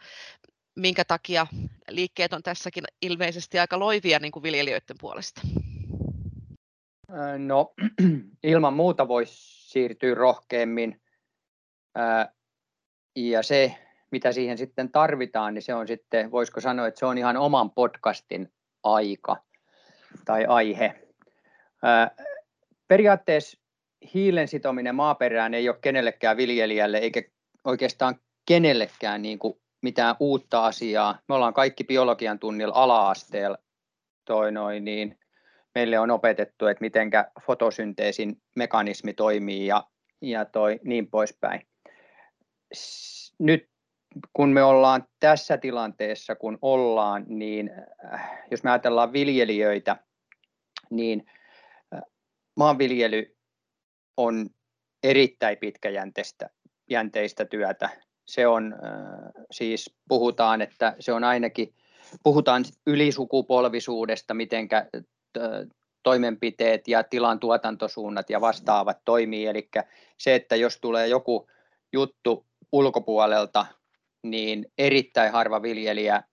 minkä 0.76 1.06
takia 1.06 1.48
liikkeet 1.90 2.34
on 2.34 2.44
tässäkin 2.44 2.84
ilmeisesti 3.02 3.60
aika 3.60 3.80
loivia 3.80 4.20
niin 4.20 4.32
kuin 4.32 4.44
viljelijöiden 4.44 4.98
puolesta? 5.00 5.42
No 7.38 7.74
ilman 8.44 8.74
muuta 8.74 9.08
voisi 9.08 9.34
siirtyä 9.70 10.16
rohkeammin 10.16 11.02
ja 13.16 13.44
se, 13.44 13.76
mitä 14.12 14.32
siihen 14.32 14.58
sitten 14.58 14.92
tarvitaan, 14.92 15.54
niin 15.54 15.62
se 15.62 15.74
on 15.74 15.88
sitten, 15.88 16.32
voisiko 16.32 16.62
sanoa, 16.62 16.88
että 16.88 17.00
se 17.00 17.06
on 17.06 17.18
ihan 17.18 17.38
oman 17.38 17.72
podcastin 17.72 18.54
aika 18.84 19.38
tai 20.26 20.46
aihe. 20.46 21.02
Periaatteessa 22.88 23.60
hiilen 24.14 24.48
sitominen 24.48 24.96
maaperään 24.96 25.54
ei 25.54 25.70
ole 25.70 25.78
kenellekään 25.82 26.38
viljelijälle 26.38 26.98
eikä 26.98 27.22
oikeastaan 27.64 28.16
kenellekään 28.46 29.22
niin 29.22 29.40
kuin 29.40 29.62
mitään 29.82 30.16
uutta 30.20 30.66
asiaa. 30.66 31.20
Me 31.28 31.36
ollaan 31.36 31.54
kaikki 31.54 31.84
biologian 31.84 32.40
tunnilla 32.40 32.74
ala-asteella 32.76 33.58
toi 34.26 34.52
noin, 34.52 34.86
niin 34.86 35.20
meille 35.80 36.00
on 36.00 36.12
opetettu, 36.12 36.68
että 36.68 36.82
miten 36.82 37.12
fotosynteesin 37.46 38.42
mekanismi 38.56 39.14
toimii 39.14 39.68
ja, 39.68 39.84
ja 40.22 40.46
toi, 40.46 40.80
niin 40.84 41.08
poispäin. 41.08 41.68
Nyt 43.40 43.70
kun 44.34 44.50
me 44.50 44.64
ollaan 44.64 45.08
tässä 45.20 45.58
tilanteessa, 45.58 46.36
kun 46.36 46.58
ollaan, 46.62 47.26
niin 47.28 47.72
äh, 48.14 48.32
jos 48.52 48.64
me 48.64 48.70
ajatellaan 48.70 49.14
viljelijöitä, 49.14 49.96
niin 50.90 51.26
äh, 51.96 52.02
maanviljely 52.58 53.36
on 54.18 54.50
erittäin 55.04 55.58
pitkäjänteistä 55.58 56.50
jänteistä 56.90 57.46
työtä. 57.46 57.90
Se 58.28 58.48
on 58.48 58.74
äh, 58.74 59.44
siis, 59.52 59.96
puhutaan, 60.08 60.62
että 60.62 60.96
se 61.00 61.14
on 61.14 61.24
ainakin, 61.24 61.74
puhutaan 62.24 62.64
ylisukupolvisuudesta, 62.88 64.34
miten 64.34 64.68
toimenpiteet 66.04 66.88
ja 66.88 67.04
tilan 67.04 67.40
tuotantosuunnat 67.40 68.30
ja 68.30 68.42
vastaavat 68.42 68.98
toimii. 69.06 69.48
Eli 69.48 69.70
se, 70.18 70.36
että 70.36 70.56
jos 70.56 70.80
tulee 70.82 71.08
joku 71.08 71.50
juttu 71.94 72.46
ulkopuolelta, 72.72 73.66
niin 74.24 74.66
erittäin 74.78 75.32
harva 75.32 75.62
viljelijä 75.62 76.24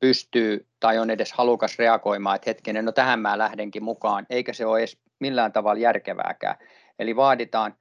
pystyy 0.00 0.66
tai 0.80 0.98
on 0.98 1.10
edes 1.10 1.32
halukas 1.32 1.78
reagoimaan, 1.78 2.36
että 2.36 2.50
hetkinen, 2.50 2.84
no 2.84 2.92
tähän 2.92 3.20
mä 3.20 3.38
lähdenkin 3.38 3.84
mukaan, 3.84 4.26
eikä 4.30 4.52
se 4.52 4.66
ole 4.66 4.78
edes 4.78 4.98
millään 5.20 5.52
tavalla 5.52 5.80
järkevääkään. 5.80 6.56
Eli 6.98 7.16
vaaditaan, 7.16 7.76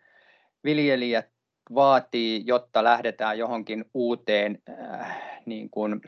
viljelijät 0.63 1.29
vaatii, 1.75 2.43
jotta 2.45 2.83
lähdetään 2.83 3.37
johonkin 3.37 3.85
uuteen 3.93 4.59
äh, 4.69 5.21
niin 5.45 5.69
kuin 5.69 6.01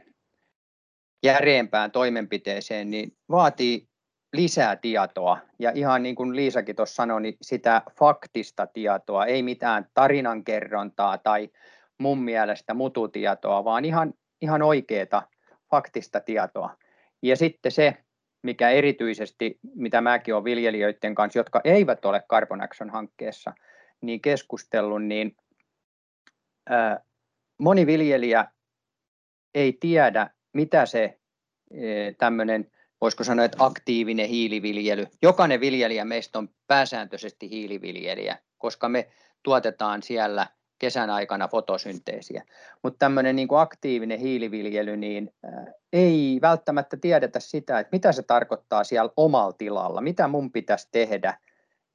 järeempään 1.23 1.91
toimenpiteeseen, 1.91 2.89
niin 2.89 3.17
vaatii 3.31 3.87
lisää 4.33 4.75
tietoa. 4.75 5.37
Ja 5.59 5.71
ihan 5.75 6.03
niin 6.03 6.15
kuin 6.15 6.35
Liisakin 6.35 6.75
tuossa 6.75 6.95
sanoi, 6.95 7.21
niin 7.21 7.37
sitä 7.41 7.81
faktista 7.99 8.67
tietoa, 8.67 9.25
ei 9.25 9.43
mitään 9.43 9.87
tarinankerrontaa 9.93 11.17
tai 11.17 11.49
mun 11.97 12.23
mielestä 12.23 12.73
mututietoa, 12.73 13.63
vaan 13.63 13.85
ihan, 13.85 14.13
ihan 14.41 14.61
oikeaa 14.61 15.27
faktista 15.71 16.19
tietoa. 16.19 16.77
Ja 17.21 17.35
sitten 17.35 17.71
se, 17.71 17.97
mikä 18.41 18.69
erityisesti, 18.69 19.59
mitä 19.75 20.01
mäkin 20.01 20.33
olen 20.33 20.43
viljelijöiden 20.43 21.15
kanssa, 21.15 21.39
jotka 21.39 21.61
eivät 21.63 22.05
ole 22.05 22.23
Carbon 22.29 22.61
Action-hankkeessa, 22.61 23.53
niin 24.01 24.21
keskustellut, 24.21 25.03
niin 25.03 25.35
ää, 26.69 26.99
moni 27.57 27.85
viljelijä 27.85 28.45
ei 29.55 29.77
tiedä, 29.79 30.29
mitä 30.53 30.85
se 30.85 31.19
tämmöinen, 32.17 32.71
voisiko 33.03 33.23
sanoa, 33.23 33.45
että 33.45 33.65
aktiivinen 33.65 34.29
hiiliviljely. 34.29 35.07
Jokainen 35.21 35.59
viljelijä 35.59 36.05
meistä 36.05 36.39
on 36.39 36.49
pääsääntöisesti 36.67 37.49
hiiliviljelijä, 37.49 38.37
koska 38.57 38.89
me 38.89 39.07
tuotetaan 39.43 40.03
siellä 40.03 40.47
kesän 40.79 41.09
aikana 41.09 41.47
fotosynteesiä. 41.47 42.43
Mutta 42.83 42.97
tämmöinen 42.99 43.35
niin 43.35 43.47
aktiivinen 43.51 44.19
hiiliviljely, 44.19 44.97
niin 44.97 45.33
ei 45.93 46.39
välttämättä 46.41 46.97
tiedetä 46.97 47.39
sitä, 47.39 47.79
että 47.79 47.89
mitä 47.91 48.11
se 48.11 48.23
tarkoittaa 48.23 48.83
siellä 48.83 49.11
omalla 49.17 49.53
tilalla, 49.53 50.01
mitä 50.01 50.27
mun 50.27 50.51
pitäisi 50.51 50.87
tehdä, 50.91 51.37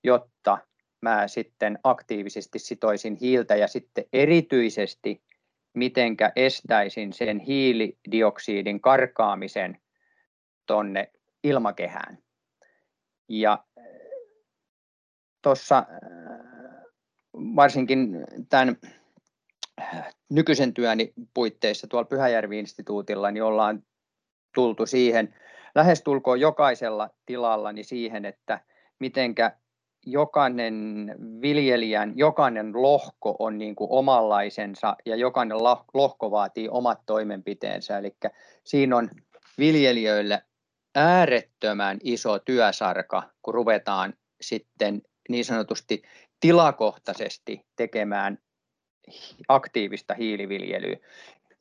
jotta 0.04 0.58
mä 1.00 1.28
sitten 1.28 1.78
aktiivisesti 1.84 2.58
sitoisin 2.58 3.16
hiiltä 3.20 3.56
ja 3.56 3.68
sitten 3.68 4.04
erityisesti 4.12 5.22
mitenkä 5.74 6.32
estäisin 6.36 7.12
sen 7.12 7.38
hiilidioksidin 7.38 8.80
karkaamisen 8.80 9.78
tuonne 10.68 11.12
ilmakehään. 11.44 12.18
Ja 13.28 13.64
tuossa 15.42 15.86
varsinkin 17.34 18.24
tämän 18.48 18.76
nykyisen 20.30 20.74
työni 20.74 21.12
puitteissa 21.34 21.86
tuolla 21.86 22.08
Pyhäjärvi-instituutilla, 22.08 23.30
niin 23.30 23.42
ollaan 23.42 23.82
tultu 24.54 24.86
siihen 24.86 25.34
lähestulkoon 25.74 26.40
jokaisella 26.40 27.10
tilalla 27.26 27.72
niin 27.72 27.84
siihen, 27.84 28.24
että 28.24 28.60
mitenkä 28.98 29.56
jokainen 30.06 31.14
viljelijän, 31.40 32.12
jokainen 32.16 32.82
lohko 32.82 33.36
on 33.38 33.58
niin 33.58 33.76
kuin 33.76 33.90
omanlaisensa 33.90 34.96
ja 35.06 35.16
jokainen 35.16 35.58
lohko 35.94 36.30
vaatii 36.30 36.68
omat 36.68 37.00
toimenpiteensä. 37.06 37.98
Eli 37.98 38.16
siinä 38.64 38.96
on 38.96 39.10
viljelijöille 39.58 40.42
äärettömän 40.94 41.98
iso 42.02 42.38
työsarka, 42.38 43.22
kun 43.42 43.54
ruvetaan 43.54 44.14
sitten 44.40 45.02
niin 45.28 45.44
sanotusti 45.44 46.02
tilakohtaisesti 46.40 47.66
tekemään 47.76 48.38
aktiivista 49.48 50.14
hiiliviljelyä. 50.14 50.96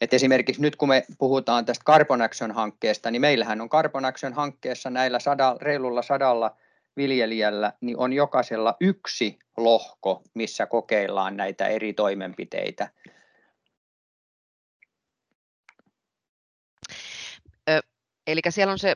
Et 0.01 0.13
esimerkiksi 0.13 0.61
nyt 0.61 0.75
kun 0.75 0.89
me 0.89 1.05
puhutaan 1.17 1.65
tästä 1.65 1.83
Carbon 1.83 2.21
Action-hankkeesta, 2.21 3.11
niin 3.11 3.21
meillähän 3.21 3.61
on 3.61 3.69
Carbon 3.69 4.05
Action-hankkeessa 4.05 4.89
näillä 4.89 5.19
sadalla, 5.19 5.57
reilulla 5.61 6.01
sadalla 6.01 6.57
viljelijällä, 6.97 7.73
niin 7.81 7.97
on 7.97 8.13
jokaisella 8.13 8.75
yksi 8.81 9.39
lohko, 9.57 10.23
missä 10.33 10.65
kokeillaan 10.65 11.37
näitä 11.37 11.67
eri 11.67 11.93
toimenpiteitä. 11.93 12.89
Eli 18.27 18.41
siellä 18.49 18.71
on 18.71 18.79
se, 18.79 18.95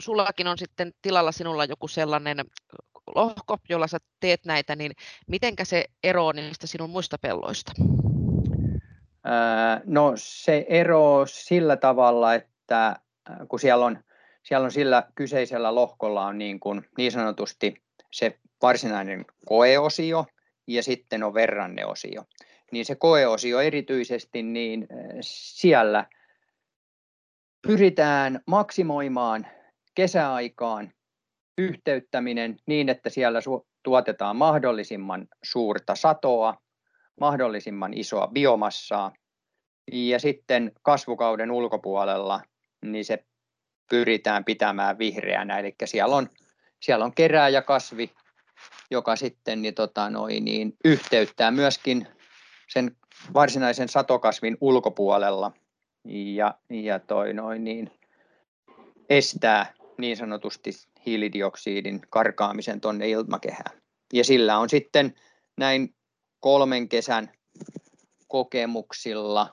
sullakin 0.00 0.46
on 0.46 0.58
sitten 0.58 0.92
tilalla 1.02 1.32
sinulla 1.32 1.64
joku 1.64 1.88
sellainen 1.88 2.44
lohko, 3.14 3.58
jolla 3.68 3.86
sä 3.86 3.98
teet 4.20 4.44
näitä, 4.44 4.76
niin 4.76 4.92
mitenkä 5.26 5.64
se 5.64 5.84
eroaa 6.02 6.32
niistä 6.32 6.66
sinun 6.66 6.90
muista 6.90 7.18
pelloista? 7.18 7.72
No 9.84 10.12
se 10.16 10.66
ero 10.68 11.26
sillä 11.26 11.76
tavalla, 11.76 12.34
että 12.34 12.96
kun 13.48 13.60
siellä 13.60 13.84
on, 13.84 13.98
siellä 14.42 14.64
on 14.64 14.72
sillä 14.72 15.02
kyseisellä 15.14 15.74
lohkolla 15.74 16.26
on 16.26 16.38
niin, 16.38 16.60
kuin, 16.60 16.88
niin 16.98 17.12
sanotusti 17.12 17.82
se 18.12 18.38
varsinainen 18.62 19.24
koeosio 19.46 20.26
ja 20.66 20.82
sitten 20.82 21.22
on 21.22 21.34
verranneosio. 21.34 22.24
Niin 22.72 22.84
se 22.84 22.94
koeosio 22.94 23.60
erityisesti, 23.60 24.42
niin 24.42 24.86
siellä 25.20 26.06
pyritään 27.66 28.40
maksimoimaan 28.46 29.46
kesäaikaan 29.96 30.92
yhteyttäminen 31.58 32.56
niin, 32.66 32.88
että 32.88 33.10
siellä 33.10 33.38
tuotetaan 33.82 34.36
mahdollisimman 34.36 35.28
suurta 35.42 35.94
satoa, 35.94 36.54
mahdollisimman 37.20 37.94
isoa 37.94 38.26
biomassaa. 38.26 39.12
Ja 39.92 40.18
sitten 40.18 40.72
kasvukauden 40.82 41.50
ulkopuolella 41.50 42.40
niin 42.84 43.04
se 43.04 43.24
pyritään 43.90 44.44
pitämään 44.44 44.98
vihreänä, 44.98 45.58
eli 45.58 45.74
siellä 45.84 46.16
on, 46.16 46.30
siellä 46.80 47.04
on 47.04 47.14
kerääjä 47.14 47.62
kasvi, 47.62 48.10
joka 48.90 49.16
sitten 49.16 49.62
niin, 49.62 49.74
tota, 49.74 50.10
noin, 50.10 50.44
niin, 50.44 50.76
yhteyttää 50.84 51.50
myöskin 51.50 52.06
sen 52.68 52.96
varsinaisen 53.34 53.88
satokasvin 53.88 54.56
ulkopuolella. 54.60 55.52
Ja, 56.34 56.54
ja 56.70 56.98
toi 56.98 57.32
noin, 57.32 57.64
niin, 57.64 57.90
estää 59.08 59.74
niin 59.98 60.16
sanotusti 60.16 60.70
hiilidioksidin 61.06 62.00
karkaamisen 62.10 62.80
tuonne 62.80 63.08
ilmakehään. 63.08 63.82
Ja 64.12 64.24
sillä 64.24 64.58
on 64.58 64.68
sitten 64.68 65.14
näin 65.56 65.94
kolmen 66.40 66.88
kesän 66.88 67.32
kokemuksilla, 68.28 69.52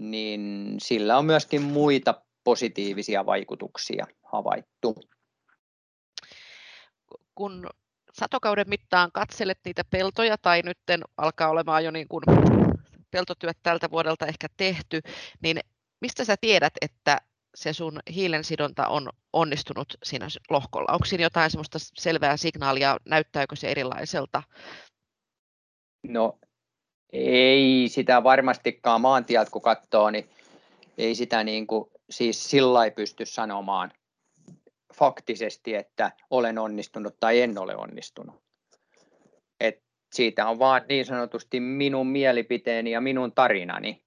niin 0.00 0.74
sillä 0.82 1.18
on 1.18 1.24
myöskin 1.24 1.62
muita 1.62 2.22
positiivisia 2.44 3.26
vaikutuksia 3.26 4.06
havaittu. 4.22 4.94
Kun 7.34 7.66
satokauden 8.12 8.68
mittaan 8.68 9.12
katselet 9.12 9.58
niitä 9.64 9.84
peltoja 9.90 10.38
tai 10.38 10.62
nyt 10.62 10.78
alkaa 11.16 11.48
olemaan 11.48 11.84
jo 11.84 11.90
niin 11.90 12.08
kuin 12.08 12.22
peltotyöt 13.10 13.58
tältä 13.62 13.90
vuodelta 13.90 14.26
ehkä 14.26 14.46
tehty, 14.56 15.00
niin 15.42 15.60
mistä 16.00 16.24
sä 16.24 16.36
tiedät, 16.40 16.72
että 16.80 17.20
se 17.54 17.72
sun 17.72 18.00
hiilensidonta 18.14 18.88
on 18.88 19.08
onnistunut 19.32 19.94
siinä 20.02 20.26
lohkolla? 20.50 20.92
Onko 20.92 21.04
siinä 21.04 21.24
jotain 21.24 21.50
semmoista 21.50 21.78
selvää 21.78 22.36
signaalia, 22.36 22.96
näyttääkö 23.04 23.56
se 23.56 23.68
erilaiselta? 23.68 24.42
No 26.08 26.38
ei 27.12 27.88
sitä 27.88 28.24
varmastikaan 28.24 29.00
maantiet 29.00 29.50
kun 29.50 29.62
katsoo, 29.62 30.10
niin 30.10 30.30
ei 30.98 31.14
sitä 31.14 31.44
niin 31.44 31.66
kuin, 31.66 31.90
siis 32.10 32.50
sillä 32.50 32.90
pysty 32.90 33.26
sanomaan 33.26 33.92
faktisesti, 34.94 35.74
että 35.74 36.12
olen 36.30 36.58
onnistunut 36.58 37.16
tai 37.20 37.40
en 37.40 37.58
ole 37.58 37.76
onnistunut. 37.76 38.42
Et 39.60 39.82
siitä 40.12 40.48
on 40.48 40.58
vaan 40.58 40.82
niin 40.88 41.06
sanotusti 41.06 41.60
minun 41.60 42.06
mielipiteeni 42.06 42.90
ja 42.90 43.00
minun 43.00 43.32
tarinani. 43.32 44.04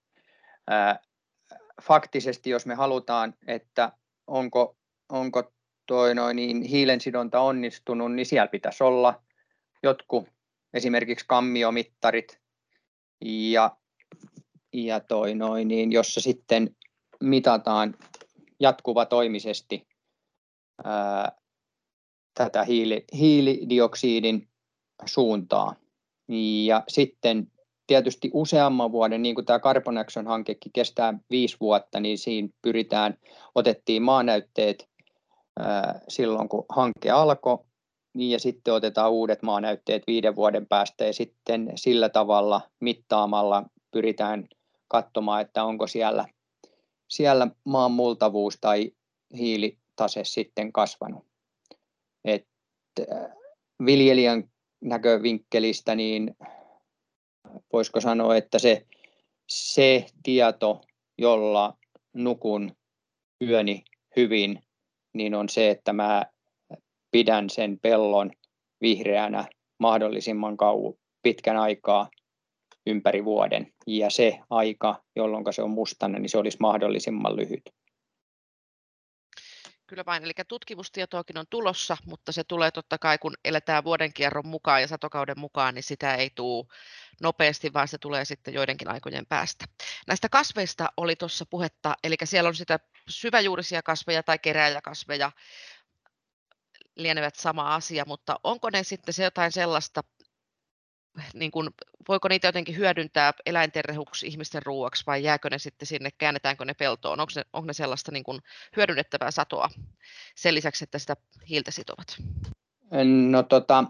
Faktisesti, 1.81 2.49
jos 2.49 2.65
me 2.65 2.75
halutaan, 2.75 3.33
että 3.47 3.91
onko, 4.27 4.77
onko 5.09 5.51
toi 5.85 6.15
noin 6.15 6.35
niin 6.35 6.61
hiilensidonta 6.61 7.39
onnistunut, 7.39 8.13
niin 8.13 8.25
siellä 8.25 8.47
pitäisi 8.47 8.83
olla 8.83 9.23
jotkut 9.83 10.27
esimerkiksi 10.73 11.25
kammiomittarit 11.27 12.39
ja, 13.25 13.77
ja 14.73 14.99
toi 14.99 15.35
noin, 15.35 15.67
niin 15.67 15.91
jossa 15.91 16.21
sitten 16.21 16.75
mitataan 17.23 17.95
jatkuva 18.59 19.05
toimisesti 19.05 19.87
ää, 20.83 21.31
tätä 22.33 22.63
hiili, 22.63 23.05
hiilidioksidin 23.13 24.49
suuntaa. 25.05 25.75
Ja 26.65 26.83
sitten 26.87 27.51
tietysti 27.87 28.29
useamman 28.33 28.91
vuoden, 28.91 29.21
niin 29.21 29.35
kuin 29.35 29.45
tämä 29.45 29.59
Carbon 29.59 29.97
Action-hankekin 29.97 30.71
kestää 30.73 31.19
viisi 31.29 31.57
vuotta, 31.59 31.99
niin 31.99 32.17
siinä 32.17 32.49
pyritään, 32.61 33.17
otettiin 33.55 34.03
maanäytteet 34.03 34.89
silloin, 36.07 36.49
kun 36.49 36.65
hanke 36.69 37.11
alkoi, 37.11 37.57
niin 38.13 38.31
ja 38.31 38.39
sitten 38.39 38.73
otetaan 38.73 39.11
uudet 39.11 39.41
maanäytteet 39.41 40.03
viiden 40.07 40.35
vuoden 40.35 40.67
päästä 40.67 41.05
ja 41.05 41.13
sitten 41.13 41.71
sillä 41.75 42.09
tavalla 42.09 42.61
mittaamalla 42.79 43.63
pyritään 43.91 44.47
katsomaan, 44.87 45.41
että 45.41 45.63
onko 45.63 45.87
siellä, 45.87 46.25
siellä 47.09 47.47
maan 47.65 47.91
multavuus 47.91 48.57
tai 48.61 48.91
hiilitase 49.37 50.23
sitten 50.23 50.73
kasvanut. 50.73 51.25
Et, 52.25 52.47
viljelijän 53.85 54.49
näkövinkkelistä, 54.81 55.95
niin 55.95 56.35
voisiko 57.73 58.01
sanoa, 58.01 58.35
että 58.35 58.59
se, 58.59 58.85
se 59.49 60.05
tieto, 60.23 60.81
jolla 61.17 61.77
nukun 62.13 62.71
yöni 63.41 63.83
hyvin, 64.15 64.59
niin 65.13 65.35
on 65.35 65.49
se, 65.49 65.69
että 65.69 65.93
mä 65.93 66.25
pidän 67.11 67.49
sen 67.49 67.79
pellon 67.79 68.31
vihreänä 68.81 69.45
mahdollisimman 69.79 70.57
kauan 70.57 70.93
pitkän 71.21 71.57
aikaa 71.57 72.09
ympäri 72.87 73.25
vuoden. 73.25 73.73
Ja 73.87 74.09
se 74.09 74.39
aika, 74.49 75.03
jolloin 75.15 75.45
se 75.51 75.61
on 75.61 75.69
mustana, 75.69 76.19
niin 76.19 76.29
se 76.29 76.37
olisi 76.37 76.57
mahdollisimman 76.59 77.35
lyhyt. 77.35 77.61
Kyllä 79.87 80.05
vain, 80.05 80.23
eli 80.23 80.33
tutkimustietoakin 80.47 81.37
on 81.37 81.45
tulossa, 81.49 81.97
mutta 82.05 82.31
se 82.31 82.43
tulee 82.43 82.71
totta 82.71 82.97
kai, 82.97 83.17
kun 83.17 83.33
eletään 83.45 83.83
vuoden 83.83 84.13
kierron 84.13 84.47
mukaan 84.47 84.81
ja 84.81 84.87
satokauden 84.87 85.39
mukaan, 85.39 85.75
niin 85.75 85.83
sitä 85.83 86.15
ei 86.15 86.29
tule 86.29 86.65
nopeasti, 87.21 87.73
vaan 87.73 87.87
se 87.87 87.97
tulee 87.97 88.25
sitten 88.25 88.53
joidenkin 88.53 88.91
aikojen 88.91 89.25
päästä. 89.25 89.65
Näistä 90.07 90.29
kasveista 90.29 90.89
oli 90.97 91.15
tuossa 91.15 91.45
puhetta, 91.45 91.95
eli 92.03 92.15
siellä 92.23 92.47
on 92.47 92.55
sitä 92.55 92.79
syväjuurisia 93.09 93.81
kasveja 93.81 94.23
tai 94.23 94.39
keräjäkasveja, 94.39 95.31
lienevät 96.95 97.35
sama 97.35 97.75
asia, 97.75 98.03
mutta 98.07 98.39
onko 98.43 98.69
ne 98.69 98.83
sitten 98.83 99.13
se 99.13 99.23
jotain 99.23 99.51
sellaista, 99.51 100.03
niin 101.33 101.51
kuin, 101.51 101.69
voiko 102.09 102.27
niitä 102.27 102.47
jotenkin 102.47 102.77
hyödyntää 102.77 103.33
eläinten 103.45 103.85
rehuksi 103.85 104.27
ihmisten 104.27 104.63
ruuaksi 104.65 105.03
vai 105.07 105.23
jääkö 105.23 105.49
ne 105.49 105.59
sitten 105.59 105.85
sinne, 105.87 106.09
käännetäänkö 106.17 106.65
ne 106.65 106.73
peltoon, 106.73 107.19
onko 107.19 107.31
ne, 107.35 107.43
onko 107.53 107.67
ne 107.67 107.73
sellaista 107.73 108.11
niin 108.11 108.23
kuin 108.23 108.39
hyödynnettävää 108.75 109.31
satoa 109.31 109.69
sen 110.35 110.55
lisäksi, 110.55 110.83
että 110.83 110.99
sitä 110.99 111.15
hiiltä 111.49 111.71
sitovat? 111.71 112.07
No 113.29 113.43
tota, 113.43 113.83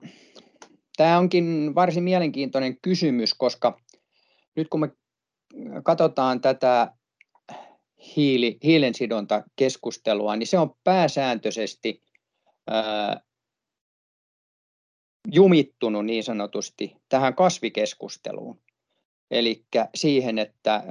tämä 0.98 1.18
onkin 1.18 1.76
varsin 1.76 2.04
mielenkiintoinen 2.04 2.78
kysymys, 2.82 3.34
koska 3.34 3.80
nyt 4.56 4.68
kun 4.70 4.80
me 4.80 4.90
katsotaan 5.84 6.42
tätä 6.42 6.92
hiili, 8.16 8.58
hiilensidontakeskustelua, 8.64 10.36
niin 10.36 10.48
se 10.48 10.60
on 10.60 10.76
pääsääntöisesti 10.84 12.04
ää, 12.68 13.22
jumittunut 15.32 16.06
niin 16.06 16.24
sanotusti 16.24 16.96
tähän 17.10 17.36
kasvikeskusteluun. 17.36 18.60
Eli 19.32 19.66
siihen, 19.96 20.40
että 20.40 20.84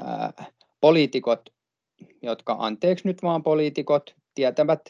ää, 0.00 0.32
poliitikot, 0.80 1.50
jotka 2.22 2.56
anteeksi 2.58 3.08
nyt 3.08 3.22
vaan 3.22 3.42
poliitikot, 3.42 4.14
tietävät 4.34 4.80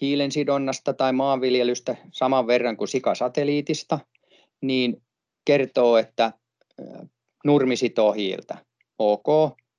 hiilen 0.00 0.32
sidonnasta 0.32 0.94
tai 0.94 1.12
maanviljelystä 1.12 1.96
saman 2.12 2.46
verran 2.46 2.76
kuin 2.76 2.88
sikasatelliitista, 2.88 3.98
niin 4.60 5.02
kertoo, 5.44 5.96
että 5.96 6.32
nurmi 7.44 7.76
sitoo 7.76 8.12
hiiltä. 8.12 8.64
Ok, 8.98 9.26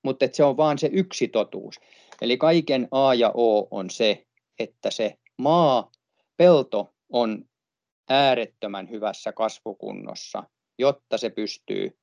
mutta 0.04 0.28
se 0.32 0.44
on 0.44 0.58
vain 0.58 0.78
se 0.78 0.90
yksi 0.94 1.28
totuus. 1.28 1.80
Eli 2.22 2.38
kaiken 2.38 2.88
A 2.92 3.14
ja 3.14 3.32
O 3.34 3.68
on 3.72 3.90
se, 3.90 4.26
että 4.60 4.92
se 4.92 5.18
maa, 5.38 5.92
pelto 6.38 6.94
on 7.10 7.46
äärettömän 8.10 8.90
hyvässä 8.90 9.32
kasvukunnossa, 9.32 10.44
jotta 10.80 11.18
se 11.18 11.30
pystyy 11.30 11.98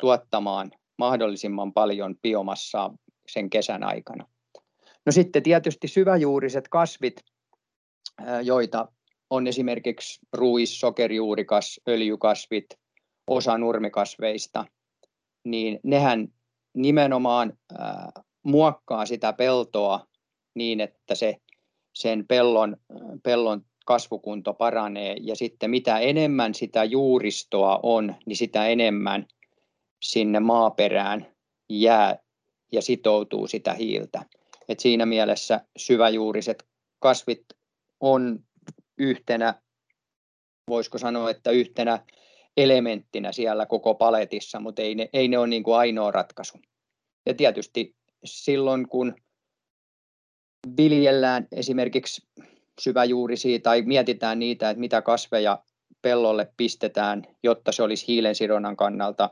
tuottamaan 0.00 0.70
mahdollisimman 0.98 1.72
paljon 1.72 2.16
biomassaa 2.22 2.94
sen 3.28 3.50
kesän 3.50 3.84
aikana. 3.84 4.26
No 5.06 5.12
sitten 5.12 5.42
tietysti 5.42 5.88
syväjuuriset 5.88 6.68
kasvit, 6.68 7.20
joita 8.42 8.88
on 9.30 9.46
esimerkiksi 9.46 10.18
ruis, 10.32 10.80
sokerijuurikas, 10.80 11.80
öljykasvit, 11.88 12.66
osa 13.26 13.58
nurmikasveista, 13.58 14.64
niin 15.44 15.80
nehän 15.82 16.28
nimenomaan 16.74 17.58
muokkaa 18.42 19.06
sitä 19.06 19.32
peltoa 19.32 20.06
niin, 20.54 20.80
että 20.80 21.14
se 21.14 21.36
sen 21.94 22.26
pellon, 22.28 22.76
pellon 23.22 23.64
kasvukunto 23.86 24.54
paranee 24.54 25.16
ja 25.20 25.36
sitten 25.36 25.70
mitä 25.70 25.98
enemmän 25.98 26.54
sitä 26.54 26.84
juuristoa 26.84 27.80
on, 27.82 28.14
niin 28.26 28.36
sitä 28.36 28.66
enemmän 28.66 29.26
sinne 30.02 30.40
maaperään 30.40 31.26
jää 31.68 32.18
ja 32.72 32.82
sitoutuu 32.82 33.46
sitä 33.46 33.74
hiiltä. 33.74 34.24
Et 34.68 34.80
siinä 34.80 35.06
mielessä 35.06 35.60
syväjuuriset 35.76 36.64
kasvit 36.98 37.44
on 38.00 38.44
yhtenä, 38.98 39.62
voisiko 40.68 40.98
sanoa, 40.98 41.30
että 41.30 41.50
yhtenä 41.50 42.04
elementtinä 42.56 43.32
siellä 43.32 43.66
koko 43.66 43.94
paletissa, 43.94 44.60
mutta 44.60 44.82
ei 44.82 44.94
ne, 44.94 45.08
ei 45.12 45.28
ne 45.28 45.38
ole 45.38 45.46
niin 45.46 45.62
kuin 45.62 45.76
ainoa 45.76 46.10
ratkaisu. 46.10 46.58
Ja 47.26 47.34
tietysti 47.34 47.96
silloin, 48.24 48.88
kun 48.88 49.14
viljellään 50.76 51.48
esimerkiksi 51.52 52.22
syväjuurisia 52.80 53.58
tai 53.58 53.82
mietitään 53.82 54.38
niitä, 54.38 54.70
että 54.70 54.80
mitä 54.80 55.02
kasveja 55.02 55.62
pellolle 56.02 56.52
pistetään, 56.56 57.22
jotta 57.42 57.72
se 57.72 57.82
olisi 57.82 58.06
hiilensidonnan 58.08 58.76
kannalta 58.76 59.30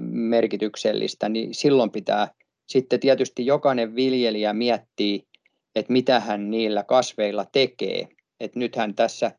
merkityksellistä, 0.00 1.28
niin 1.28 1.54
silloin 1.54 1.90
pitää 1.90 2.28
sitten 2.68 3.00
tietysti 3.00 3.46
jokainen 3.46 3.96
viljelijä 3.96 4.52
miettii, 4.52 5.26
että 5.74 5.92
mitä 5.92 6.20
hän 6.20 6.50
niillä 6.50 6.84
kasveilla 6.84 7.46
tekee. 7.52 8.08
Et 8.40 8.56
nythän 8.56 8.94
tässä 8.94 9.30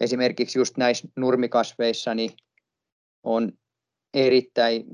esimerkiksi 0.00 0.58
just 0.58 0.76
näissä 0.76 1.08
nurmikasveissa 1.16 2.14
niin 2.14 2.30
on 3.22 3.52
erittäin, 4.14 4.84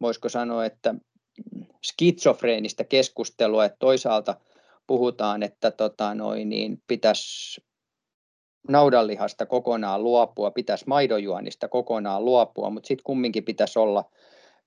voisiko 0.00 0.28
sanoa, 0.28 0.64
että 0.64 0.94
skitsofreenistä 1.84 2.84
keskustelua, 2.84 3.64
että 3.64 3.76
toisaalta 3.78 4.34
puhutaan, 4.86 5.42
että 5.42 5.70
tota 5.70 6.14
noin, 6.14 6.48
niin 6.48 6.82
pitäisi 6.86 7.60
naudanlihasta 8.68 9.46
kokonaan 9.46 10.02
luopua, 10.02 10.50
pitäisi 10.50 10.84
maidonjuonista 10.88 11.68
kokonaan 11.68 12.24
luopua, 12.24 12.70
mutta 12.70 12.86
sitten 12.86 13.04
kumminkin 13.04 13.44
pitäisi 13.44 13.78
olla 13.78 14.04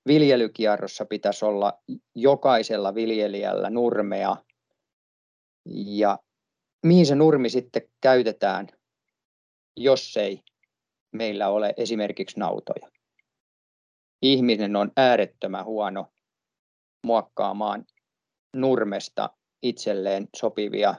viljelykierrossa 0.06 1.04
pitäisi 1.04 1.44
olla 1.44 1.82
jokaisella 2.14 2.94
viljelijällä 2.94 3.70
nurmea 3.70 4.36
ja 5.74 6.18
mihin 6.82 7.06
se 7.06 7.14
nurmi 7.14 7.48
sitten 7.50 7.82
käytetään, 8.00 8.68
jos 9.76 10.16
ei 10.16 10.40
meillä 11.12 11.48
ole 11.48 11.74
esimerkiksi 11.76 12.40
nautoja. 12.40 12.90
Ihminen 14.22 14.76
on 14.76 14.92
äärettömän 14.96 15.64
huono 15.64 16.06
muokkaamaan 17.04 17.86
nurmesta 18.56 19.30
itselleen 19.62 20.28
sopivia, 20.36 20.94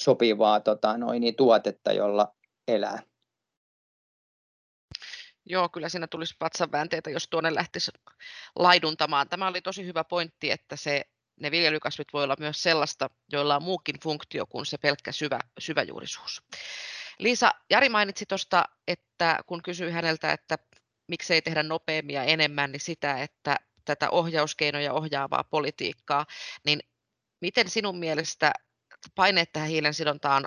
sopivaa 0.00 0.60
tota, 0.60 0.98
noin, 0.98 1.20
niin 1.20 1.36
tuotetta, 1.36 1.92
jolla 1.92 2.34
elää. 2.68 3.02
Joo, 5.46 5.68
kyllä 5.68 5.88
siinä 5.88 6.06
tulisi 6.06 6.36
vatsanväänteitä, 6.40 7.10
jos 7.10 7.28
tuonne 7.28 7.54
lähtisi 7.54 7.90
laiduntamaan. 8.56 9.28
Tämä 9.28 9.48
oli 9.48 9.60
tosi 9.60 9.86
hyvä 9.86 10.04
pointti, 10.04 10.50
että 10.50 10.76
se, 10.76 11.04
ne 11.40 11.50
viljelykasvit 11.50 12.08
voi 12.12 12.24
olla 12.24 12.36
myös 12.38 12.62
sellaista, 12.62 13.10
joilla 13.32 13.56
on 13.56 13.62
muukin 13.62 14.00
funktio 14.00 14.46
kuin 14.46 14.66
se 14.66 14.78
pelkkä 14.78 15.12
syvä, 15.12 15.40
syväjuurisuus. 15.58 16.42
Liisa, 17.18 17.54
Jari 17.70 17.88
mainitsi 17.88 18.26
tuosta, 18.26 18.64
että 18.88 19.38
kun 19.46 19.62
kysyi 19.62 19.90
häneltä, 19.90 20.32
että 20.32 20.58
miksei 21.06 21.42
tehdä 21.42 21.62
nopeammin 21.62 22.14
ja 22.14 22.24
enemmän, 22.24 22.72
niin 22.72 22.80
sitä, 22.80 23.22
että 23.22 23.56
tätä 23.84 24.10
ohjauskeinoja 24.10 24.92
ohjaavaa 24.92 25.44
politiikkaa, 25.44 26.26
niin 26.64 26.80
miten 27.40 27.70
sinun 27.70 27.98
mielestä 27.98 28.52
paineet 29.14 29.52
tähän 29.52 29.68
hiilen 29.68 29.94
sidontaan 29.94 30.44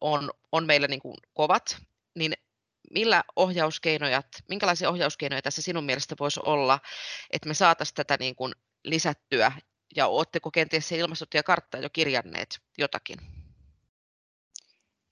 on, 0.00 0.30
on 0.52 0.66
meillä 0.66 0.88
niin 0.88 1.00
kuin 1.00 1.16
kovat, 1.34 1.76
niin 2.14 2.32
millä 2.90 3.24
ohjauskeinoja, 3.36 4.22
minkälaisia 4.48 4.90
ohjauskeinoja 4.90 5.42
tässä 5.42 5.62
sinun 5.62 5.84
mielestä 5.84 6.14
voisi 6.20 6.40
olla, 6.44 6.80
että 7.30 7.48
me 7.48 7.54
saataisiin 7.54 7.94
tätä 7.94 8.16
niin 8.20 8.36
kuin 8.36 8.52
lisättyä, 8.84 9.52
ja 9.96 10.06
oletteko 10.06 10.50
kenties 10.50 10.88
se 10.88 10.96
ilmastotiekartta 10.96 11.78
jo 11.78 11.90
kirjanneet 11.90 12.60
jotakin? 12.78 13.18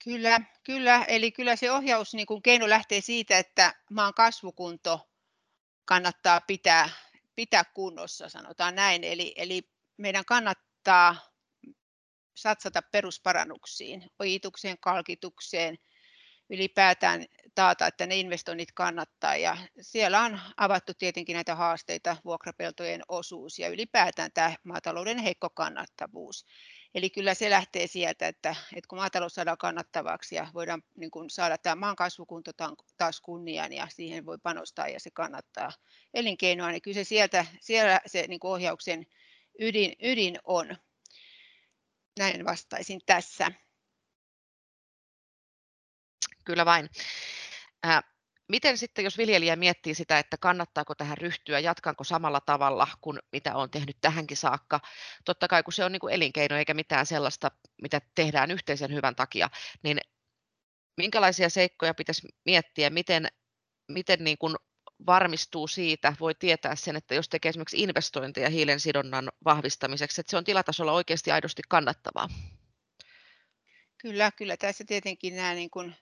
Kyllä, 0.03 0.41
kyllä. 0.63 1.05
Eli 1.07 1.31
kyllä 1.31 1.55
se 1.55 1.71
ohjaus 1.71 2.13
niin 2.13 2.27
kuin 2.27 2.41
keino 2.41 2.69
lähtee 2.69 3.01
siitä, 3.01 3.37
että 3.37 3.73
maan 3.91 4.13
kasvukunto 4.13 5.09
kannattaa 5.85 6.41
pitää, 6.41 6.89
pitää 7.35 7.63
kunnossa, 7.63 8.29
sanotaan 8.29 8.75
näin. 8.75 9.03
Eli, 9.03 9.33
eli 9.35 9.69
meidän 9.97 10.25
kannattaa 10.87 11.31
satsata 12.35 12.81
perusparannuksiin, 12.91 14.03
ojitukseen, 14.19 14.77
kalkitukseen, 14.79 15.77
ylipäätään 16.49 17.25
taata, 17.55 17.87
että 17.87 18.07
ne 18.07 18.15
investoinnit 18.15 18.71
kannattaa. 18.71 19.35
Ja 19.35 19.57
siellä 19.81 20.21
on 20.21 20.39
avattu 20.57 20.93
tietenkin 20.93 21.33
näitä 21.33 21.55
haasteita, 21.55 22.17
vuokrapeltojen 22.25 23.01
osuus 23.07 23.59
ja 23.59 23.69
ylipäätään 23.69 24.31
tämä 24.33 24.55
maatalouden 24.63 25.17
heikko 25.17 25.49
kannattavuus. 25.49 26.45
Eli 26.95 27.09
kyllä 27.09 27.33
se 27.33 27.49
lähtee 27.49 27.87
sieltä, 27.87 28.27
että, 28.27 28.49
että 28.49 28.87
kun 28.87 28.99
maatalous 28.99 29.35
saadaan 29.35 29.57
kannattavaksi 29.57 30.35
ja 30.35 30.47
voidaan 30.53 30.83
niin 30.97 31.11
kuin 31.11 31.29
saada 31.29 31.57
tämä 31.57 31.75
maan 31.75 31.95
kasvukunto 31.95 32.51
taas 32.97 33.21
kunniaan 33.21 33.73
ja 33.73 33.87
siihen 33.89 34.25
voi 34.25 34.37
panostaa 34.43 34.87
ja 34.87 34.99
se 34.99 35.09
kannattaa 35.11 35.71
elinkeinoa, 36.13 36.71
niin 36.71 36.81
kyllä 36.81 36.95
se 36.95 37.03
sieltä, 37.03 37.45
siellä 37.61 38.01
se 38.05 38.25
niin 38.27 38.39
kuin 38.39 38.51
ohjauksen 38.51 39.05
ydin, 39.59 39.93
ydin 40.03 40.39
on. 40.43 40.75
Näin 42.19 42.45
vastaisin 42.45 43.01
tässä. 43.05 43.51
Kyllä 46.45 46.65
vain. 46.65 46.89
Äh, 47.85 48.03
miten 48.49 48.77
sitten, 48.77 49.03
jos 49.03 49.17
viljelijä 49.17 49.55
miettii 49.55 49.95
sitä, 49.95 50.19
että 50.19 50.37
kannattaako 50.37 50.95
tähän 50.95 51.17
ryhtyä, 51.17 51.59
jatkanko 51.59 52.03
samalla 52.03 52.41
tavalla 52.41 52.87
kuin 53.01 53.19
mitä 53.31 53.55
on 53.55 53.71
tehnyt 53.71 53.97
tähänkin 54.01 54.37
saakka. 54.37 54.79
Totta 55.25 55.47
kai 55.47 55.63
kun 55.63 55.73
se 55.73 55.85
on 55.85 55.91
niin 55.91 55.99
kuin 55.99 56.13
elinkeino 56.13 56.55
eikä 56.55 56.73
mitään 56.73 57.05
sellaista, 57.05 57.51
mitä 57.81 58.01
tehdään 58.15 58.51
yhteisen 58.51 58.93
hyvän 58.93 59.15
takia, 59.15 59.49
niin 59.83 60.01
minkälaisia 60.97 61.49
seikkoja 61.49 61.93
pitäisi 61.93 62.27
miettiä, 62.45 62.89
miten, 62.89 63.27
miten 63.87 64.23
niin 64.23 64.37
kuin 64.37 64.55
varmistuu 65.05 65.67
siitä, 65.67 66.13
voi 66.19 66.35
tietää 66.35 66.75
sen, 66.75 66.95
että 66.95 67.15
jos 67.15 67.29
tekee 67.29 67.49
esimerkiksi 67.49 67.83
investointeja 67.83 68.49
hiilen 68.49 68.79
sidonnan 68.79 69.31
vahvistamiseksi, 69.45 70.21
että 70.21 70.31
se 70.31 70.37
on 70.37 70.43
tilatasolla 70.43 70.91
oikeasti 70.91 71.31
aidosti 71.31 71.61
kannattavaa. 71.69 72.27
Kyllä, 73.97 74.31
kyllä 74.31 74.57
tässä 74.57 74.83
tietenkin 74.87 75.35
nämä 75.35 75.53
niin 75.53 75.69
kuin 75.69 75.95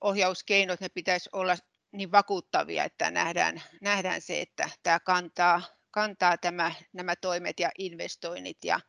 ohjauskeinot, 0.00 0.80
ne 0.80 0.88
pitäisi 0.88 1.30
olla 1.32 1.56
niin 1.92 2.12
vakuuttavia, 2.12 2.84
että 2.84 3.10
nähdään, 3.10 3.62
nähdään 3.80 4.20
se, 4.20 4.40
että 4.40 4.70
tämä 4.82 5.00
kantaa, 5.00 5.62
kantaa 5.90 6.38
tämä, 6.38 6.72
nämä 6.92 7.16
toimet 7.16 7.60
ja 7.60 7.70
investoinnit 7.78 8.58
ja, 8.64 8.80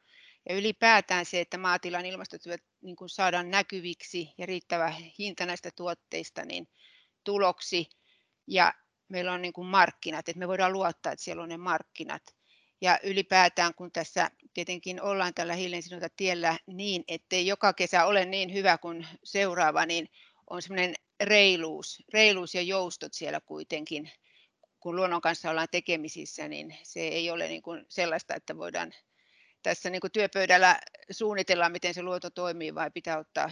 ja 0.49 0.55
ylipäätään 0.55 1.25
se, 1.25 1.39
että 1.39 1.57
maatilan 1.57 2.05
ilmastotyöt 2.05 2.61
niin 2.81 2.95
saadaan 3.07 3.51
näkyviksi 3.51 4.33
ja 4.37 4.45
riittävä 4.45 4.93
hinta 5.19 5.45
näistä 5.45 5.69
tuotteista 5.75 6.45
niin 6.45 6.67
tuloksi 7.23 7.89
ja 8.47 8.73
meillä 9.09 9.33
on 9.33 9.41
niin 9.41 9.53
kuin 9.53 9.67
markkinat, 9.67 10.29
että 10.29 10.39
me 10.39 10.47
voidaan 10.47 10.73
luottaa, 10.73 11.11
että 11.11 11.23
siellä 11.25 11.43
on 11.43 11.49
ne 11.49 11.57
markkinat. 11.57 12.23
Ja 12.81 12.99
ylipäätään, 13.03 13.73
kun 13.73 13.91
tässä 13.91 14.31
tietenkin 14.53 15.01
ollaan 15.01 15.33
tällä 15.33 15.53
tiellä 16.17 16.57
niin, 16.67 17.03
ettei 17.07 17.47
joka 17.47 17.73
kesä 17.73 18.05
ole 18.05 18.25
niin 18.25 18.53
hyvä 18.53 18.77
kuin 18.77 19.07
seuraava, 19.23 19.85
niin 19.85 20.09
on 20.49 20.61
semmoinen 20.61 20.95
reiluus, 21.23 22.03
reiluus 22.13 22.55
ja 22.55 22.61
joustot 22.61 23.13
siellä 23.13 23.41
kuitenkin, 23.41 24.11
kun 24.79 24.95
luonnon 24.95 25.21
kanssa 25.21 25.49
ollaan 25.49 25.67
tekemisissä, 25.71 26.47
niin 26.47 26.77
se 26.83 26.99
ei 26.99 27.31
ole 27.31 27.47
niin 27.47 27.61
kuin 27.61 27.85
sellaista, 27.89 28.35
että 28.35 28.57
voidaan 28.57 28.93
tässä 29.63 29.89
niin 29.89 30.01
kuin 30.01 30.11
työpöydällä 30.11 30.79
suunnitella, 31.11 31.69
miten 31.69 31.93
se 31.93 32.01
luonto 32.01 32.29
toimii, 32.29 32.75
vai 32.75 32.91
pitää 32.91 33.17
ottaa 33.17 33.51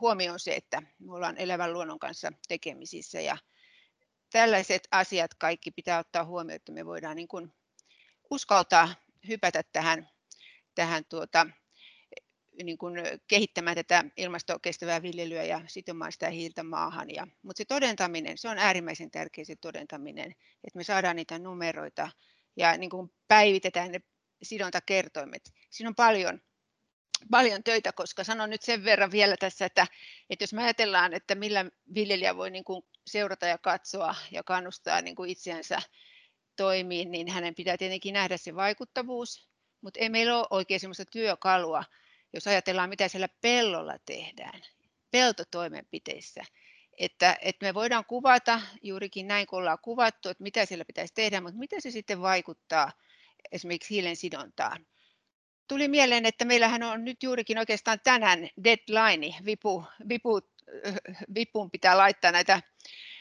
huomioon 0.00 0.40
se, 0.40 0.54
että 0.54 0.82
me 0.98 1.14
ollaan 1.14 1.38
elävän 1.38 1.72
luonnon 1.72 1.98
kanssa 1.98 2.32
tekemisissä. 2.48 3.20
Ja 3.20 3.36
tällaiset 4.30 4.88
asiat 4.90 5.34
kaikki 5.34 5.70
pitää 5.70 5.98
ottaa 5.98 6.24
huomioon, 6.24 6.56
että 6.56 6.72
me 6.72 6.86
voidaan 6.86 7.16
niin 7.16 7.28
kuin 7.28 7.52
uskaltaa 8.30 8.94
hypätä 9.28 9.62
tähän, 9.72 10.08
tähän 10.74 11.04
tuota, 11.04 11.46
niin 12.62 12.78
kuin 12.78 12.94
kehittämään 13.28 13.76
tätä 13.76 14.04
ilmastokestävää 14.16 15.02
viljelyä 15.02 15.44
ja 15.44 15.60
sitomaan 15.66 16.12
sitä 16.12 16.30
hiiltä 16.30 16.62
maahan. 16.62 17.10
Ja, 17.10 17.26
mutta 17.42 17.58
se 17.58 17.64
todentaminen, 17.64 18.38
se 18.38 18.48
on 18.48 18.58
äärimmäisen 18.58 19.10
tärkeä 19.10 19.44
se 19.44 19.56
todentaminen, 19.56 20.30
että 20.64 20.76
me 20.76 20.84
saadaan 20.84 21.16
niitä 21.16 21.38
numeroita 21.38 22.10
ja 22.56 22.78
niin 22.78 22.90
kuin 22.90 23.12
päivitetään 23.28 23.92
ne 23.92 24.00
sidontakertoimet. 24.42 25.42
Siinä 25.70 25.88
on 25.88 25.94
paljon, 25.94 26.40
paljon 27.30 27.64
töitä, 27.64 27.92
koska 27.92 28.24
sanon 28.24 28.50
nyt 28.50 28.62
sen 28.62 28.84
verran 28.84 29.10
vielä 29.10 29.36
tässä, 29.36 29.64
että, 29.64 29.86
että 30.30 30.42
jos 30.42 30.52
me 30.52 30.62
ajatellaan, 30.62 31.12
että 31.12 31.34
millä 31.34 31.64
viljelijä 31.94 32.36
voi 32.36 32.50
niin 32.50 32.64
kuin 32.64 32.82
seurata 33.06 33.46
ja 33.46 33.58
katsoa 33.58 34.14
ja 34.30 34.42
kannustaa 34.42 35.00
niin 35.00 35.16
kuin 35.16 35.30
itseänsä 35.30 35.82
toimiin, 36.56 37.10
niin 37.10 37.28
hänen 37.28 37.54
pitää 37.54 37.76
tietenkin 37.76 38.14
nähdä 38.14 38.36
se 38.36 38.54
vaikuttavuus, 38.54 39.48
mutta 39.80 40.00
ei 40.00 40.08
meillä 40.08 40.38
ole 40.38 40.46
oikein 40.50 40.80
sellaista 40.80 41.04
työkalua, 41.04 41.84
jos 42.32 42.46
ajatellaan, 42.46 42.88
mitä 42.88 43.08
siellä 43.08 43.28
pellolla 43.40 43.96
tehdään, 44.06 44.62
peltotoimenpiteissä, 45.10 46.44
että, 46.98 47.36
että 47.40 47.66
me 47.66 47.74
voidaan 47.74 48.04
kuvata 48.04 48.60
juurikin 48.82 49.28
näin, 49.28 49.46
kun 49.46 49.58
ollaan 49.58 49.78
kuvattu, 49.82 50.28
että 50.28 50.42
mitä 50.42 50.66
siellä 50.66 50.84
pitäisi 50.84 51.14
tehdä, 51.14 51.40
mutta 51.40 51.58
miten 51.58 51.82
se 51.82 51.90
sitten 51.90 52.22
vaikuttaa 52.22 52.92
esimerkiksi 53.52 53.94
hiilen 53.94 54.16
sidontaan. 54.16 54.86
Tuli 55.70 55.88
mieleen, 55.88 56.26
että 56.26 56.44
meillähän 56.44 56.82
on 56.82 57.04
nyt 57.04 57.22
juurikin 57.22 57.58
oikeastaan 57.58 58.00
tänään 58.04 58.48
deadline, 58.64 59.34
vipu, 59.44 59.84
vipu, 60.08 60.40
vipuun 61.34 61.70
pitää 61.70 61.96
laittaa 61.96 62.32
näitä, 62.32 62.62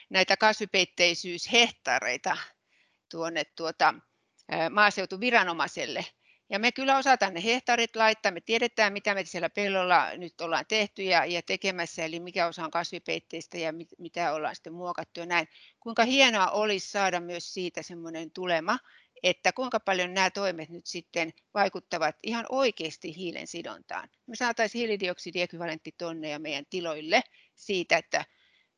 näitä 0.10 0.38
kasvipeitteisyyshehtaareita 0.38 2.38
tuonne 3.12 3.44
tuota, 3.56 3.94
maaseutuviranomaiselle. 4.70 6.06
Ja 6.50 6.60
me 6.60 6.72
kyllä 6.72 6.98
osataan 6.98 7.34
ne 7.34 7.44
hehtaarit 7.44 7.96
laittaa, 7.96 8.32
me 8.32 8.42
tiedetään 8.42 8.94
mitä 8.94 9.14
me 9.14 9.26
siellä 9.26 9.50
pellolla 9.50 10.18
nyt 10.18 10.42
ollaan 10.42 10.66
tehty 10.68 11.04
ja, 11.04 11.26
ja 11.26 11.42
tekemässä, 11.42 12.06
eli 12.06 12.20
mikä 12.20 12.48
osa 12.48 12.64
on 12.64 12.72
kasvipeitteistä 12.72 13.58
ja 13.58 13.74
mit, 13.74 13.88
mitä 13.98 14.34
ollaan 14.34 14.56
sitten 14.56 14.74
muokattu 14.74 15.20
ja 15.20 15.26
näin. 15.26 15.48
Kuinka 15.80 16.06
hienoa 16.06 16.52
olisi 16.52 16.90
saada 16.90 17.20
myös 17.20 17.54
siitä 17.54 17.84
semmoinen 17.84 18.32
tulema, 18.32 18.80
että 19.24 19.54
kuinka 19.54 19.80
paljon 19.80 20.14
nämä 20.14 20.30
toimet 20.30 20.70
nyt 20.70 20.86
sitten 20.86 21.34
vaikuttavat 21.54 22.16
ihan 22.24 22.46
oikeasti 22.50 23.16
hiilen 23.16 23.48
sidontaan. 23.48 24.10
Me 24.28 24.36
saataisiin 24.36 24.80
hiilidioksidiekvivalenttitonneja 24.80 26.40
meidän 26.40 26.66
tiloille 26.70 27.22
siitä, 27.56 27.98
että 27.98 28.26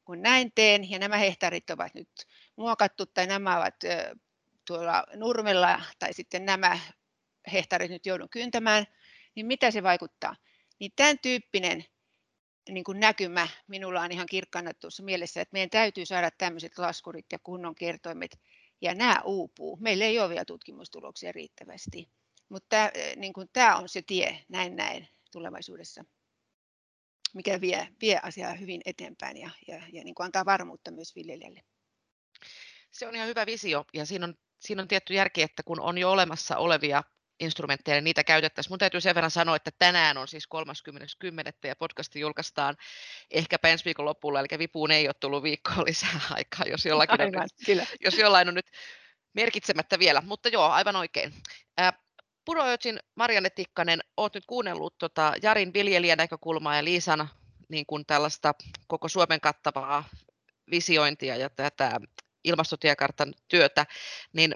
kun 0.06 0.22
näin 0.22 0.52
teen 0.56 0.92
ja 0.92 1.00
nämä 1.00 1.18
hehtaarit 1.18 1.70
ovat 1.70 1.94
nyt 1.94 2.10
muokattu 2.56 3.06
tai 3.06 3.28
nämä 3.28 3.58
ovat 3.58 3.76
tuolla 4.68 5.04
nurmella 5.16 5.82
tai 6.00 6.14
sitten 6.14 6.46
nämä 6.46 6.80
hehtaarit 7.52 7.92
nyt 7.92 8.06
joudun 8.06 8.30
kyntämään, 8.30 8.86
niin 9.36 9.46
mitä 9.46 9.72
se 9.72 9.84
vaikuttaa? 9.84 10.36
Niin 10.80 10.92
tämän 10.96 11.20
tyyppinen 11.20 11.86
niin 12.70 12.84
kuin 12.84 13.00
näkymä 13.00 13.48
minulla 13.68 14.02
on 14.02 14.12
ihan 14.12 14.28
kirkkaana 14.28 14.74
tuossa 14.74 15.04
mielessä, 15.04 15.42
että 15.42 15.54
meidän 15.54 15.70
täytyy 15.70 16.06
saada 16.06 16.32
tämmöiset 16.38 16.78
laskurit 16.78 17.26
ja 17.32 17.40
kunnon 17.44 17.76
kertoimet, 17.76 18.40
ja 18.82 18.96
nämä 18.96 19.22
uupuu. 19.26 19.78
Meillä 19.82 20.06
ei 20.06 20.20
ole 20.20 20.30
vielä 20.30 20.46
tutkimustuloksia 20.46 21.32
riittävästi, 21.32 22.10
mutta 22.50 22.68
tämä, 22.70 22.92
niin 23.16 23.34
kuin, 23.34 23.50
tämä 23.54 23.76
on 23.76 23.90
se 23.90 24.02
tie, 24.02 24.46
näin 24.50 24.76
näin 24.76 25.08
tulevaisuudessa. 25.32 26.06
mikä 27.34 27.62
vie, 27.62 27.88
vie 28.02 28.20
asiaa 28.24 28.54
hyvin 28.54 28.82
eteenpäin 28.86 29.38
ja, 29.38 29.50
ja, 29.68 29.76
ja 29.94 30.04
niin 30.04 30.16
kuin 30.16 30.26
antaa 30.26 30.46
varmuutta 30.46 30.92
myös 30.92 31.16
viljelijälle. 31.16 31.64
Se 32.92 33.08
on 33.08 33.16
ihan 33.16 33.28
hyvä 33.28 33.46
visio 33.46 33.86
ja 33.94 34.06
siinä 34.06 34.26
on, 34.26 34.36
siinä 34.60 34.82
on 34.82 34.88
tietty 34.88 35.14
järki, 35.14 35.42
että 35.42 35.64
kun 35.64 35.80
on 35.80 35.98
jo 35.98 36.12
olemassa 36.12 36.58
olevia 36.58 37.04
instrumentteja, 37.42 37.96
niin 37.96 38.04
niitä 38.04 38.24
käytettäisiin. 38.24 38.72
Mun 38.72 38.80
täytyy 38.80 39.02
sen 39.02 39.16
verran 39.16 39.32
sanoa, 39.32 39.56
että 39.56 39.72
tänään 39.80 40.18
on 40.18 40.28
siis 40.28 40.48
30.10. 40.56 41.68
ja 41.68 41.76
podcasti 41.76 42.20
julkaistaan 42.20 42.78
ehkä 43.32 43.58
ensi 43.64 43.86
viikon 43.86 44.06
lopulla, 44.06 44.40
eli 44.40 44.48
vipuun 44.60 44.92
ei 44.92 45.08
ole 45.08 45.16
tullut 45.20 45.44
viikkoa 45.44 45.84
lisää 45.88 46.22
aikaa, 46.30 46.66
jos 46.66 46.86
jollakin, 46.92 47.22
Aivan, 47.22 47.36
on, 47.36 47.42
nyt, 47.42 47.66
kyllä. 47.66 47.86
jos 48.02 48.18
jollain 48.18 48.48
on 48.48 48.54
nyt 48.54 48.72
merkitsemättä 49.34 50.00
vielä, 50.00 50.22
mutta 50.26 50.50
joo, 50.50 50.66
aivan 50.66 50.96
oikein. 50.96 51.34
Ää, 51.78 51.94
Puroötsin 52.46 53.00
Marianne 53.16 53.50
Tikkanen, 53.50 54.00
olet 54.18 54.34
nyt 54.34 54.46
kuunnellut 54.48 54.98
tota 54.98 55.34
Jarin 55.42 55.74
viljelijän 55.74 56.18
näkökulmaa 56.18 56.76
ja 56.76 56.84
Liisan 56.84 57.30
niin 57.70 57.86
kuin 57.86 58.06
tällaista 58.06 58.54
koko 58.88 59.08
Suomen 59.08 59.42
kattavaa 59.42 60.04
visiointia 60.72 61.36
ja 61.36 61.50
tätä 61.50 62.00
ilmastotiekartan 62.44 63.34
työtä, 63.48 63.86
niin 64.34 64.56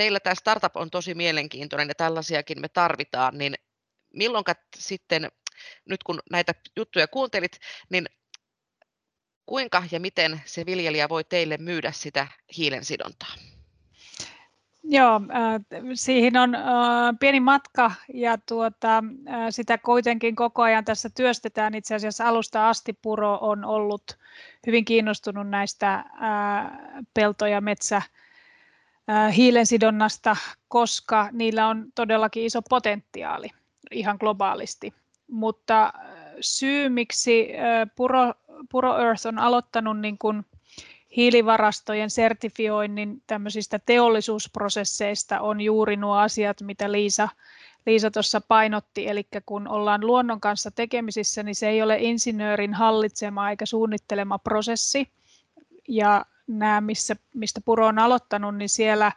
teillä 0.00 0.20
tämä 0.20 0.34
startup 0.34 0.76
on 0.76 0.90
tosi 0.90 1.14
mielenkiintoinen 1.14 1.88
ja 1.88 1.94
tällaisiakin 1.94 2.60
me 2.60 2.68
tarvitaan, 2.68 3.38
niin 3.38 3.54
milloin 4.14 4.44
sitten, 4.76 5.28
nyt 5.84 6.02
kun 6.02 6.20
näitä 6.30 6.54
juttuja 6.76 7.08
kuuntelit, 7.08 7.58
niin 7.90 8.06
kuinka 9.46 9.82
ja 9.90 10.00
miten 10.00 10.40
se 10.44 10.66
viljelijä 10.66 11.08
voi 11.08 11.24
teille 11.24 11.56
myydä 11.56 11.92
sitä 11.92 12.26
hiilen 12.56 12.84
sidontaa? 12.84 13.34
Joo, 14.82 15.14
äh, 15.14 15.80
siihen 15.94 16.36
on 16.36 16.54
äh, 16.54 16.62
pieni 17.20 17.40
matka 17.40 17.92
ja 18.14 18.38
tuota, 18.48 18.96
äh, 18.96 19.46
sitä 19.50 19.78
kuitenkin 19.78 20.36
koko 20.36 20.62
ajan 20.62 20.84
tässä 20.84 21.10
työstetään. 21.10 21.74
Itse 21.74 21.94
asiassa 21.94 22.28
alusta 22.28 22.68
asti 22.68 22.92
Puro 22.92 23.38
on 23.40 23.64
ollut 23.64 24.18
hyvin 24.66 24.84
kiinnostunut 24.84 25.48
näistä 25.48 26.04
pelto- 27.14 27.46
ja 27.46 27.60
metsä 27.60 28.02
hiilensidonnasta, 29.36 30.36
koska 30.68 31.28
niillä 31.32 31.68
on 31.68 31.86
todellakin 31.94 32.44
iso 32.44 32.62
potentiaali 32.62 33.50
ihan 33.90 34.16
globaalisti. 34.20 34.94
Mutta 35.30 35.92
syy, 36.40 36.88
miksi 36.88 37.48
Puro, 37.96 38.34
Puro 38.70 38.98
Earth 38.98 39.26
on 39.26 39.38
aloittanut 39.38 40.00
niin 40.00 40.18
kuin 40.18 40.46
hiilivarastojen 41.16 42.10
sertifioinnin 42.10 43.22
tämmöisistä 43.26 43.78
teollisuusprosesseista 43.78 45.40
on 45.40 45.60
juuri 45.60 45.96
nuo 45.96 46.16
asiat, 46.16 46.60
mitä 46.60 46.92
Liisa, 46.92 47.28
Liisa 47.86 48.10
tuossa 48.10 48.40
painotti, 48.40 49.08
eli 49.08 49.26
kun 49.46 49.68
ollaan 49.68 50.06
luonnon 50.06 50.40
kanssa 50.40 50.70
tekemisissä, 50.70 51.42
niin 51.42 51.54
se 51.54 51.68
ei 51.68 51.82
ole 51.82 51.96
insinöörin 51.98 52.74
hallitsema 52.74 53.50
eikä 53.50 53.66
suunnittelema 53.66 54.38
prosessi. 54.38 55.08
Ja 55.88 56.24
nämä, 56.58 56.80
missä, 56.80 57.16
mistä 57.34 57.60
Puro 57.64 57.86
on 57.86 57.98
aloittanut, 57.98 58.56
niin 58.56 58.68
siellä 58.68 59.12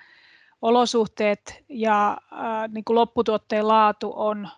olosuhteet 0.62 1.64
ja 1.70 2.18
äh, 2.34 2.70
niin 2.70 2.84
kuin 2.84 2.96
lopputuotteen 2.96 3.68
laatu 3.68 4.14
on 4.16 4.46
äh, 4.46 4.52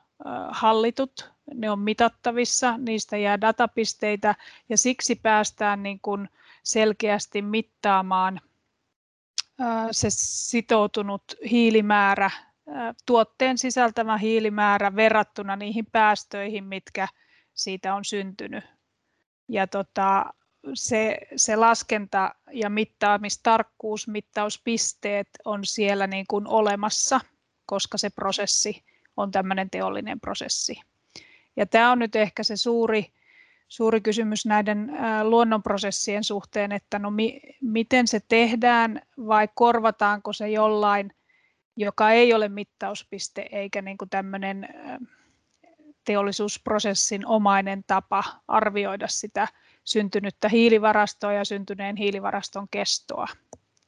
hallitut, 0.50 1.32
ne 1.54 1.72
on 1.72 1.80
mitattavissa, 1.80 2.78
niistä 2.78 3.18
jää 3.18 3.42
datapisteitä 3.42 4.36
ja 4.70 4.78
siksi 4.78 5.16
päästään 5.16 5.84
niin 5.84 6.00
kuin 6.00 6.30
selkeästi 6.64 7.42
mittaamaan 7.42 8.42
äh, 9.62 9.88
se 9.92 10.08
sitoutunut 10.10 11.24
hiilimäärä, 11.52 12.26
äh, 12.26 12.96
tuotteen 13.06 13.58
sisältämä 13.58 14.18
hiilimäärä 14.18 14.96
verrattuna 14.96 15.56
niihin 15.56 15.86
päästöihin, 15.86 16.64
mitkä 16.64 17.08
siitä 17.54 17.96
on 17.96 18.06
syntynyt. 18.06 18.64
Ja 19.48 19.68
tota, 19.68 20.26
se, 20.74 21.18
se 21.36 21.56
laskenta 21.56 22.36
ja 22.52 22.70
mittaamistarkkuus, 22.70 24.08
mittauspisteet 24.08 25.28
on 25.46 25.66
siellä 25.66 26.08
niin 26.08 26.26
kuin 26.28 26.48
olemassa, 26.48 27.20
koska 27.66 27.98
se 27.98 28.10
prosessi 28.10 28.84
on 29.18 29.32
tämmöinen 29.32 29.70
teollinen 29.70 30.20
prosessi. 30.20 30.82
Ja 31.56 31.66
tämä 31.66 31.92
on 31.92 32.00
nyt 32.00 32.16
ehkä 32.16 32.44
se 32.44 32.58
suuri, 32.58 33.12
suuri 33.68 34.02
kysymys 34.02 34.46
näiden 34.46 34.92
luonnonprosessien 35.24 36.24
suhteen, 36.24 36.72
että 36.72 37.00
no 37.00 37.12
mi, 37.12 37.42
miten 37.62 38.08
se 38.08 38.20
tehdään 38.28 39.02
vai 39.28 39.48
korvataanko 39.56 40.34
se 40.34 40.50
jollain, 40.50 41.14
joka 41.78 42.12
ei 42.12 42.34
ole 42.34 42.50
mittauspiste 42.50 43.50
eikä 43.52 43.82
niin 43.82 43.98
kuin 43.98 44.10
tämmöinen 44.10 44.68
teollisuusprosessin 46.06 47.26
omainen 47.26 47.84
tapa 47.88 48.24
arvioida 48.48 49.08
sitä 49.08 49.48
syntynyttä 49.86 50.50
hiilivarastoa 50.50 51.34
ja 51.34 51.46
syntyneen 51.46 51.96
hiilivaraston 51.96 52.68
kestoa. 52.72 53.28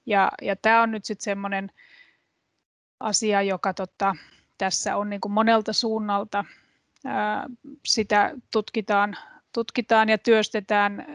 Ja, 0.05 0.31
ja 0.41 0.55
tämä 0.55 0.81
on 0.81 0.91
nyt 0.91 1.05
sitten 1.05 1.23
semmoinen 1.23 1.71
asia, 2.99 3.41
joka 3.41 3.73
tota, 3.73 4.15
tässä 4.57 4.97
on 4.97 5.09
niin 5.09 5.21
kuin 5.21 5.31
monelta 5.31 5.73
suunnalta 5.73 6.45
ää, 7.05 7.45
sitä 7.85 8.33
tutkitaan, 8.51 9.17
tutkitaan 9.53 10.09
ja 10.09 10.17
työstetään 10.17 11.05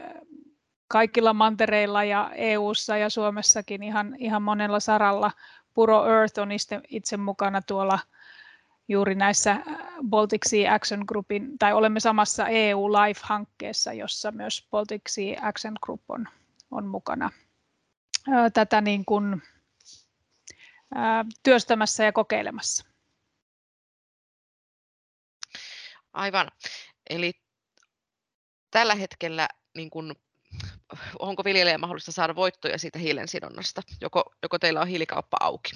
kaikilla 0.88 1.34
mantereilla 1.34 2.04
ja 2.04 2.30
EU:ssa 2.34 2.96
ja 2.96 3.10
Suomessakin 3.10 3.82
ihan, 3.82 4.16
ihan 4.18 4.42
monella 4.42 4.80
saralla. 4.80 5.30
Puro 5.74 6.06
Earth 6.06 6.38
on 6.38 6.52
itse, 6.52 6.80
itse 6.88 7.16
mukana 7.16 7.62
tuolla 7.62 7.98
juuri 8.92 9.14
näissä 9.14 9.50
äh, 9.50 9.62
Baltic 10.08 10.48
Sea 10.48 10.74
Action 10.74 11.04
Groupin, 11.06 11.58
tai 11.58 11.72
olemme 11.72 12.00
samassa 12.00 12.48
EU 12.48 12.92
Life-hankkeessa, 12.92 13.92
jossa 13.92 14.30
myös 14.30 14.66
Baltic 14.70 15.02
Sea 15.08 15.36
Action 15.42 15.74
Group 15.82 16.02
on, 16.08 16.28
on 16.70 16.86
mukana 16.86 17.30
tätä 18.52 18.80
niin 18.80 19.04
kuin, 19.04 19.42
työstämässä 21.42 22.04
ja 22.04 22.12
kokeilemassa. 22.12 22.84
Aivan. 26.12 26.48
Eli 27.10 27.32
tällä 28.70 28.94
hetkellä 28.94 29.48
niin 29.74 29.90
kun, 29.90 30.16
onko 31.18 31.44
viljelijän 31.44 31.80
mahdollista 31.80 32.12
saada 32.12 32.34
voittoja 32.34 32.78
siitä 32.78 32.98
hiilen 32.98 33.28
sidonnasta? 33.28 33.82
Joko, 34.00 34.24
joko 34.42 34.58
teillä 34.58 34.80
on 34.80 34.88
hiilikauppa 34.88 35.36
auki? 35.40 35.72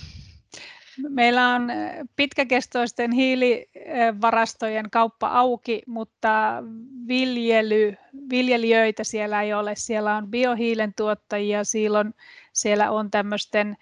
Meillä 1.08 1.54
on 1.54 1.70
eh, 1.70 1.94
pitkäkestoisten 2.16 3.12
hiilivarastojen 3.12 4.90
kauppa 4.90 5.28
auki, 5.28 5.82
mutta 5.86 6.62
viljely, 7.08 7.96
viljelijöitä 8.30 9.04
siellä 9.04 9.42
ei 9.42 9.54
ole. 9.54 9.72
Siellä 9.76 10.16
on 10.16 10.28
biohiilen 10.30 10.94
tuottajia, 10.94 11.64
silloin 11.64 12.14
siellä 12.52 12.90
on 12.90 13.10
tämmöisten 13.10 13.76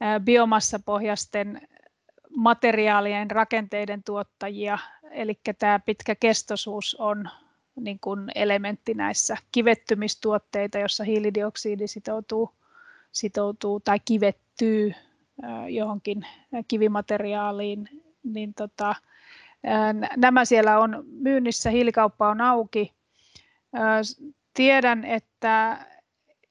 eh, 0.00 0.20
biomassapohjaisten 0.24 1.68
materiaalien 2.36 3.30
rakenteiden 3.30 4.02
tuottajia, 4.02 4.78
eli 5.10 5.40
tämä 5.58 5.78
pitkäkestoisuus 5.78 6.94
on 6.94 7.28
niin 7.80 7.98
kuin 8.00 8.30
elementti 8.34 8.94
näissä 8.94 9.36
kivettymistuotteita, 9.52 10.78
jossa 10.78 11.04
hiilidioksidi 11.04 11.86
sitoutuu, 11.86 12.54
sitoutuu 13.12 13.80
tai 13.80 14.00
kivettyy 14.04 14.94
johonkin 15.68 16.26
kivimateriaaliin, 16.68 17.88
niin 18.22 18.54
tota, 18.54 18.94
nämä 20.16 20.44
siellä 20.44 20.78
on 20.78 21.04
myynnissä, 21.06 21.70
hiilikauppa 21.70 22.28
on 22.28 22.40
auki. 22.40 22.92
Tiedän, 24.54 25.04
että 25.04 25.86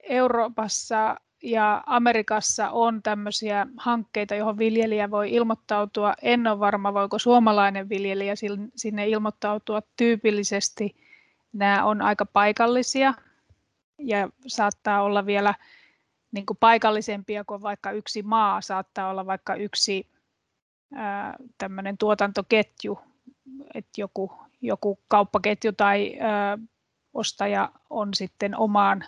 Euroopassa 0.04 1.16
ja 1.44 1.84
Amerikassa 1.86 2.70
on 2.70 3.04
tämmöisiä 3.04 3.68
hankkeita, 3.78 4.36
johon 4.36 4.58
viljelijä 4.58 5.12
voi 5.12 5.34
ilmoittautua. 5.34 6.14
En 6.22 6.48
ole 6.48 6.60
varma, 6.60 6.94
voiko 6.94 7.20
suomalainen 7.20 7.90
viljelijä 7.90 8.34
sinne 8.76 9.08
ilmoittautua 9.08 9.82
tyypillisesti. 9.98 10.96
Nämä 11.54 11.86
on 11.86 12.02
aika 12.02 12.26
paikallisia 12.26 13.14
ja 13.98 14.30
saattaa 14.48 15.02
olla 15.04 15.26
vielä 15.26 15.54
niin 16.38 16.46
kuin 16.46 16.58
paikallisempia 16.58 17.44
kuin 17.44 17.62
vaikka 17.62 17.92
yksi 17.92 18.24
maa, 18.24 18.62
saattaa 18.62 19.10
olla 19.10 19.26
vaikka 19.26 19.56
yksi 19.56 20.08
tämmöinen 21.58 21.98
tuotantoketju, 21.98 23.00
että 23.74 24.02
joku, 24.02 24.32
joku 24.62 25.00
kauppaketju 25.08 25.72
tai 25.72 26.20
ää, 26.20 26.58
ostaja 27.14 27.72
on 27.90 28.14
sitten 28.14 28.58
omaan 28.58 29.04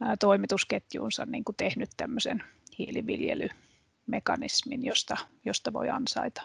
ää, 0.00 0.16
toimitusketjuunsa 0.16 1.26
niin 1.26 1.44
kuin 1.44 1.56
tehnyt 1.56 1.90
tämmöisen 1.96 2.44
hiiliviljelymekanismin, 2.78 4.84
josta, 4.84 5.16
josta 5.44 5.72
voi 5.72 5.90
ansaita. 5.90 6.42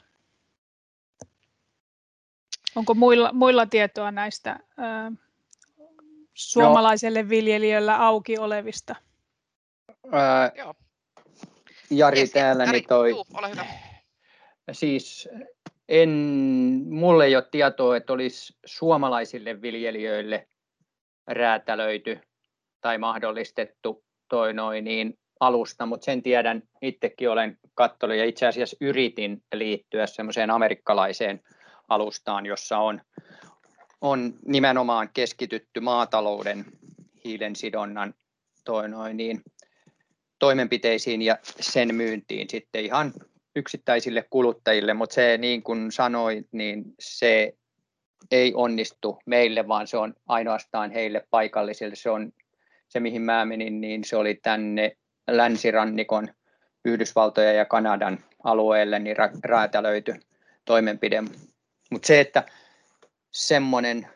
Onko 2.75 2.93
muilla, 2.93 3.33
muilla 3.33 3.65
tietoa 3.65 4.11
näistä 4.11 4.59
ää, 4.77 5.11
suomalaiselle 6.33 7.29
viljelijöllä 7.29 8.05
auki 8.05 8.37
olevista? 8.37 8.95
Ää, 10.11 10.51
Jari 11.89 12.19
yes, 12.19 12.31
täällä, 12.31 12.63
Jari, 12.63 12.77
niin 12.77 12.87
toi, 12.87 13.09
juu, 13.09 13.25
ole 13.33 13.49
hyvä. 13.51 13.65
siis 14.71 15.29
en, 15.89 16.09
mulle 16.89 17.25
ei 17.25 17.35
ole 17.35 17.47
tietoa, 17.51 17.97
että 17.97 18.13
olisi 18.13 18.57
suomalaisille 18.65 19.61
viljelijöille 19.61 20.47
räätälöity 21.27 22.19
tai 22.81 22.97
mahdollistettu 22.97 24.03
toi 24.29 24.53
noin 24.53 24.83
niin 24.83 25.19
alusta, 25.39 25.85
mutta 25.85 26.05
sen 26.05 26.23
tiedän, 26.23 26.63
itsekin 26.81 27.29
olen 27.29 27.57
katsonut 27.75 28.17
ja 28.17 28.25
itse 28.25 28.47
asiassa 28.47 28.77
yritin 28.81 29.43
liittyä 29.53 30.07
semmoiseen 30.07 30.51
amerikkalaiseen 30.51 31.41
alustaan, 31.89 32.45
jossa 32.45 32.77
on, 32.77 33.01
on 34.01 34.33
nimenomaan 34.45 35.09
keskitytty 35.13 35.79
maatalouden 35.79 36.65
hiilensidonnan 37.25 38.13
toi 38.65 38.89
noin 38.89 39.17
niin, 39.17 39.41
toimenpiteisiin 40.39 41.21
ja 41.21 41.37
sen 41.43 41.95
myyntiin 41.95 42.49
sitten 42.49 42.85
ihan 42.85 43.13
yksittäisille 43.55 44.25
kuluttajille, 44.29 44.93
mutta 44.93 45.13
se 45.13 45.37
niin 45.37 45.63
kuin 45.63 45.91
sanoin, 45.91 46.47
niin 46.51 46.83
se 46.99 47.53
ei 48.31 48.53
onnistu 48.55 49.19
meille, 49.25 49.67
vaan 49.67 49.87
se 49.87 49.97
on 49.97 50.13
ainoastaan 50.27 50.91
heille 50.91 51.27
paikallisille. 51.29 51.95
Se 51.95 52.09
on 52.09 52.31
se, 52.89 52.99
mihin 52.99 53.21
mä 53.21 53.45
menin, 53.45 53.81
niin 53.81 54.03
se 54.03 54.15
oli 54.15 54.39
tänne 54.43 54.97
länsirannikon 55.27 56.27
Yhdysvaltoja 56.85 57.51
ja 57.53 57.65
Kanadan 57.65 58.19
alueelle 58.43 58.99
niin 58.99 59.15
räätälöity 59.43 60.13
toimenpide. 60.65 61.23
Mutta 61.91 62.07
se, 62.07 62.19
että 62.19 62.43
semmoinen 63.31 64.07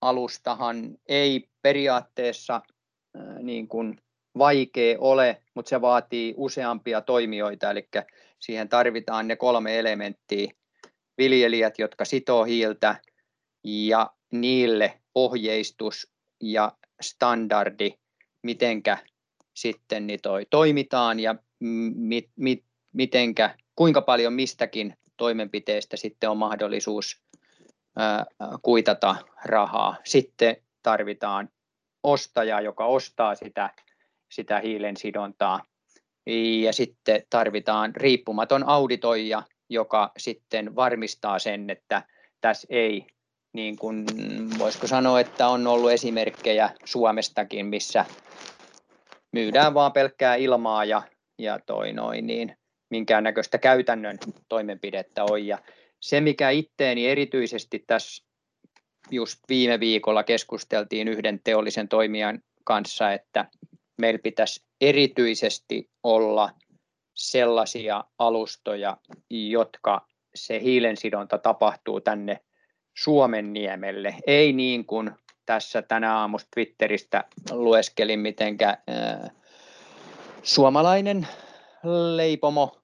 alustahan 0.00 0.98
ei 1.08 1.48
periaatteessa 1.62 2.60
niin 3.42 3.68
kuin 3.68 4.00
vaikea 4.38 4.96
ole, 4.98 5.42
mutta 5.54 5.68
se 5.68 5.80
vaatii 5.80 6.34
useampia 6.36 7.00
toimijoita, 7.00 7.70
eli 7.70 7.88
siihen 8.40 8.68
tarvitaan 8.68 9.28
ne 9.28 9.36
kolme 9.36 9.78
elementtiä. 9.78 10.52
Viljelijät, 11.18 11.78
jotka 11.78 12.04
sitoo 12.04 12.44
hiiltä 12.44 13.00
ja 13.64 14.10
niille 14.32 15.00
ohjeistus 15.14 16.12
ja 16.42 16.72
standardi, 17.00 17.90
mitenkä 18.42 18.98
sitten 19.54 20.06
niin 20.06 20.20
toi 20.22 20.46
toimitaan 20.50 21.20
ja 21.20 21.34
mit, 21.94 22.30
mit, 22.36 22.64
mitenkä, 22.92 23.54
kuinka 23.76 24.02
paljon 24.02 24.32
mistäkin 24.32 24.96
toimenpiteestä 25.16 25.96
sitten 25.96 26.30
on 26.30 26.36
mahdollisuus 26.36 27.22
ää, 27.96 28.26
kuitata 28.62 29.16
rahaa. 29.44 29.96
Sitten 30.04 30.56
tarvitaan 30.82 31.48
ostaja, 32.02 32.60
joka 32.60 32.86
ostaa 32.86 33.34
sitä, 33.34 33.70
sitä 34.32 34.60
hiilen 34.60 34.96
sidontaa. 34.96 35.64
Ja 36.62 36.72
sitten 36.72 37.22
tarvitaan 37.30 37.96
riippumaton 37.96 38.68
auditoija, 38.68 39.42
joka 39.68 40.12
sitten 40.16 40.76
varmistaa 40.76 41.38
sen, 41.38 41.70
että 41.70 42.02
tässä 42.40 42.66
ei, 42.70 43.06
niin 43.52 43.76
kuin 43.76 44.04
voisiko 44.58 44.86
sanoa, 44.86 45.20
että 45.20 45.48
on 45.48 45.66
ollut 45.66 45.90
esimerkkejä 45.90 46.70
Suomestakin, 46.84 47.66
missä 47.66 48.04
myydään 49.32 49.74
vaan 49.74 49.92
pelkkää 49.92 50.34
ilmaa 50.34 50.84
ja, 50.84 51.02
ja 51.38 51.58
toi 51.66 51.92
noin, 51.92 52.26
niin 52.26 52.56
minkäännäköistä 52.90 53.58
käytännön 53.58 54.18
toimenpidettä 54.48 55.24
on. 55.24 55.46
Ja 55.46 55.58
se, 56.00 56.20
mikä 56.20 56.50
itteeni 56.50 57.08
erityisesti 57.08 57.84
tässä 57.86 58.26
just 59.10 59.38
viime 59.48 59.80
viikolla 59.80 60.24
keskusteltiin 60.24 61.08
yhden 61.08 61.40
teollisen 61.44 61.88
toimijan 61.88 62.42
kanssa, 62.64 63.12
että 63.12 63.46
meillä 64.00 64.20
pitäisi 64.22 64.62
erityisesti 64.80 65.90
olla 66.02 66.50
sellaisia 67.14 68.04
alustoja, 68.18 68.96
jotka 69.30 70.06
se 70.34 70.60
hiilensidonta 70.60 71.38
tapahtuu 71.38 72.00
tänne 72.00 72.40
Suomen 72.96 73.52
niemelle. 73.52 74.16
Ei 74.26 74.52
niin 74.52 74.86
kuin 74.86 75.10
tässä 75.46 75.82
tänä 75.82 76.18
aamusta 76.18 76.48
Twitteristä 76.54 77.24
lueskelin, 77.50 78.20
mitenkä 78.20 78.78
ää, 78.86 79.30
suomalainen 80.42 81.28
leipomo 82.16 82.76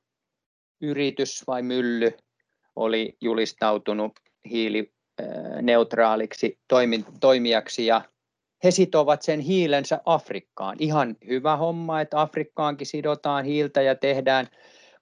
yritys 0.81 1.44
vai 1.46 1.62
mylly 1.62 2.12
oli 2.76 3.16
julistautunut 3.20 4.12
hiilineutraaliksi 4.50 6.59
toimijaksi 7.20 7.87
ja 7.87 8.02
he 8.64 8.71
sitovat 8.71 9.23
sen 9.23 9.40
hiilensä 9.40 10.01
Afrikkaan. 10.05 10.77
Ihan 10.79 11.16
hyvä 11.27 11.57
homma, 11.57 12.01
että 12.01 12.21
Afrikkaankin 12.21 12.87
sidotaan 12.87 13.45
hiiltä 13.45 13.83
ja 13.83 13.95
tehdään, 13.95 14.49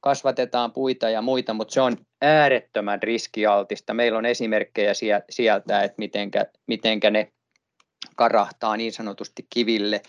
kasvatetaan 0.01 0.73
puita 0.73 1.11
ja 1.11 1.23
muita, 1.23 1.55
mutta 1.55 1.75
se 1.75 1.81
on 1.81 1.97
äärettömän 2.23 3.03
riskialtista. 3.03 3.95
Meillä 3.95 4.19
on 4.19 4.27
esimerkkejä 4.27 4.93
sieltä, 5.31 5.83
että 5.83 5.95
mitenkä, 5.99 6.47
mitenkä 6.67 7.11
ne 7.11 7.33
karahtaa 8.17 8.77
niin 8.77 8.93
sanotusti 8.93 9.47
kiville 9.51 10.03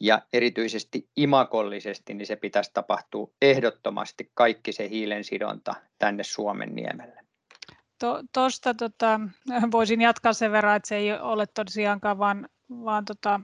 ja 0.00 0.22
erityisesti 0.32 1.08
imakollisesti, 1.16 2.14
niin 2.14 2.26
se 2.26 2.36
pitäisi 2.36 2.70
tapahtua 2.74 3.30
ehdottomasti 3.42 4.30
kaikki 4.34 4.72
se 4.72 4.88
hiilensidonta 4.88 5.74
tänne 5.98 6.24
Suomen 6.24 6.74
niemelle. 6.74 7.20
Tuosta 8.34 8.74
tota, 8.74 9.20
voisin 9.72 10.00
jatkaa 10.00 10.32
sen 10.32 10.52
verran, 10.52 10.76
että 10.76 10.88
se 10.88 10.96
ei 10.96 11.12
ole 11.12 11.46
tosiaankaan 11.46 12.18
vaan, 12.18 12.48
vaan 12.70 13.04
tota, 13.04 13.40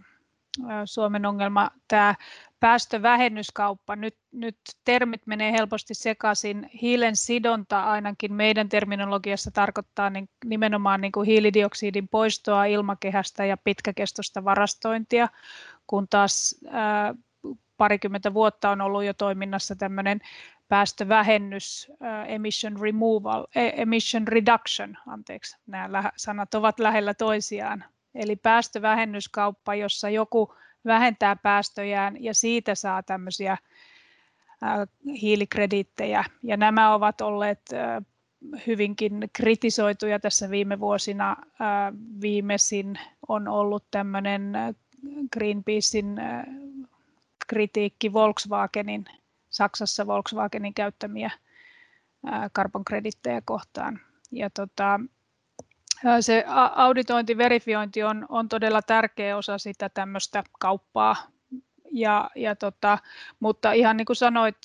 Suomen 0.84 1.26
ongelma 1.26 1.70
tämä 1.88 2.14
päästövähennyskauppa. 2.60 3.96
Nyt, 3.96 4.16
nyt 4.32 4.56
termit 4.84 5.26
menee 5.26 5.52
helposti 5.52 5.94
sekaisin. 5.94 6.70
Hiilen 6.82 7.16
sidonta 7.16 7.84
ainakin 7.84 8.32
meidän 8.32 8.68
terminologiassa 8.68 9.50
tarkoittaa 9.50 10.10
niin, 10.10 10.28
nimenomaan 10.44 11.00
niin 11.00 11.12
kuin 11.12 11.26
hiilidioksidin 11.26 12.08
poistoa 12.08 12.64
ilmakehästä 12.64 13.44
ja 13.44 13.56
pitkäkestoista 13.56 14.44
varastointia, 14.44 15.28
kun 15.86 16.08
taas 16.08 16.60
ää, 16.70 17.14
parikymmentä 17.76 18.34
vuotta 18.34 18.70
on 18.70 18.80
ollut 18.80 19.04
jo 19.04 19.14
toiminnassa 19.14 19.76
tämmöinen 19.76 20.20
päästövähennys, 20.68 21.92
emission 22.26 22.80
removal, 22.80 23.46
e, 23.54 23.70
emission 23.82 24.28
reduction, 24.28 24.96
anteeksi, 25.06 25.56
nämä 25.66 26.12
sanat 26.16 26.54
ovat 26.54 26.80
lähellä 26.80 27.14
toisiaan. 27.14 27.84
Eli 28.14 28.36
päästövähennyskauppa, 28.36 29.74
jossa 29.74 30.10
joku 30.10 30.54
vähentää 30.84 31.36
päästöjään 31.36 32.22
ja 32.22 32.34
siitä 32.34 32.74
saa 32.74 33.02
tämmöisiä 33.02 33.58
hiilikrediittejä. 35.20 36.24
Ja 36.42 36.56
nämä 36.56 36.94
ovat 36.94 37.20
olleet 37.20 37.60
hyvinkin 38.66 39.30
kritisoituja 39.32 40.20
tässä 40.20 40.50
viime 40.50 40.80
vuosina. 40.80 41.36
Viimeisin 42.20 42.98
on 43.28 43.48
ollut 43.48 43.84
tämmöinen 43.90 44.52
Greenpeacein 45.32 46.16
kritiikki 47.46 48.12
Volkswagenin, 48.12 49.04
Saksassa 49.50 50.06
Volkswagenin 50.06 50.74
käyttämiä 50.74 51.30
karbonkredittejä 52.52 53.42
kohtaan. 53.44 54.00
Ja 54.30 54.50
tota, 54.50 55.00
se 56.20 56.44
auditointi, 56.74 57.38
verifiointi 57.38 58.02
on, 58.02 58.26
on 58.28 58.48
todella 58.48 58.82
tärkeä 58.82 59.36
osa 59.36 59.58
sitä 59.58 59.88
tämmöistä 59.88 60.44
kauppaa. 60.60 61.16
Ja, 61.92 62.30
ja 62.34 62.56
tota, 62.56 62.98
mutta 63.40 63.72
ihan 63.72 63.96
niin 63.96 64.06
kuin 64.06 64.16
sanoit, 64.16 64.56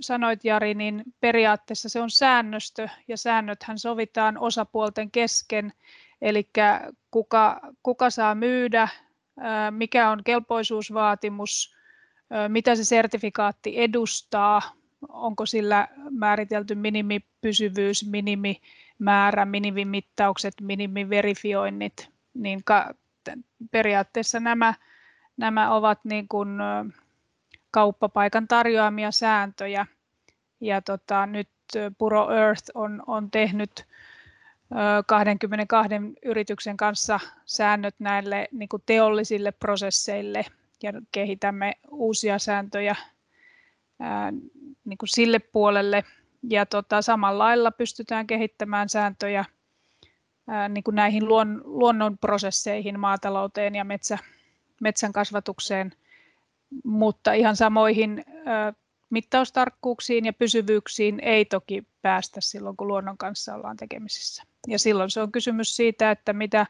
sanoit 0.00 0.44
Jari, 0.44 0.74
niin 0.74 1.02
periaatteessa 1.20 1.88
se 1.88 2.00
on 2.00 2.10
säännöstö 2.10 2.88
ja 3.08 3.16
säännöthän 3.16 3.78
sovitaan 3.78 4.38
osapuolten 4.38 5.10
kesken, 5.10 5.72
eli 6.22 6.48
kuka, 7.10 7.60
kuka 7.82 8.10
saa 8.10 8.34
myydä, 8.34 8.88
mikä 9.70 10.10
on 10.10 10.24
kelpoisuusvaatimus, 10.24 11.74
mitä 12.48 12.74
se 12.74 12.84
sertifikaatti 12.84 13.80
edustaa, 13.80 14.62
onko 15.08 15.46
sillä 15.46 15.88
määritelty 16.10 16.74
minimipysyvyys, 16.74 18.10
minimi 18.10 18.60
määrä, 18.98 19.44
minimimittaukset, 19.44 20.54
minimiverifioinnit, 20.60 22.08
niin 22.34 22.60
ka- 22.64 22.94
periaatteessa 23.70 24.40
nämä, 24.40 24.74
nämä 25.36 25.74
ovat 25.74 26.04
niin 26.04 26.28
kuin 26.28 26.48
kauppapaikan 27.70 28.48
tarjoamia 28.48 29.10
sääntöjä. 29.10 29.86
Ja 30.60 30.82
tota, 30.82 31.26
nyt 31.26 31.48
Puro 31.98 32.30
Earth 32.30 32.70
on, 32.74 33.02
on 33.06 33.30
tehnyt 33.30 33.86
22 35.06 35.94
yrityksen 36.24 36.76
kanssa 36.76 37.20
säännöt 37.46 37.94
näille 37.98 38.48
niin 38.52 38.68
kuin 38.68 38.82
teollisille 38.86 39.52
prosesseille 39.52 40.44
ja 40.82 40.92
kehitämme 41.12 41.72
uusia 41.90 42.38
sääntöjä 42.38 42.96
ää, 44.00 44.32
niin 44.84 44.98
kuin 44.98 45.08
sille 45.08 45.38
puolelle 45.38 46.04
ja 46.50 46.66
tota, 46.66 47.02
samalla 47.02 47.44
lailla 47.44 47.70
pystytään 47.70 48.26
kehittämään 48.26 48.88
sääntöjä 48.88 49.44
ää, 50.48 50.68
niin 50.68 50.84
kuin 50.84 50.94
näihin 50.94 51.28
luon, 51.28 51.60
luonnon 51.64 52.18
prosesseihin, 52.18 53.00
maatalouteen 53.00 53.74
ja 53.74 53.84
metsä, 53.84 54.18
metsän 54.80 55.12
kasvatukseen, 55.12 55.92
mutta 56.84 57.32
ihan 57.32 57.56
samoihin 57.56 58.24
ää, 58.46 58.72
mittaustarkkuuksiin 59.10 60.24
ja 60.24 60.32
pysyvyyksiin 60.32 61.20
ei 61.20 61.44
toki 61.44 61.82
päästä 62.02 62.40
silloin, 62.40 62.76
kun 62.76 62.88
luonnon 62.88 63.18
kanssa 63.18 63.54
ollaan 63.54 63.76
tekemisissä. 63.76 64.42
Ja 64.68 64.78
silloin 64.78 65.10
se 65.10 65.22
on 65.22 65.32
kysymys 65.32 65.76
siitä, 65.76 66.10
että 66.10 66.32
mitä 66.32 66.66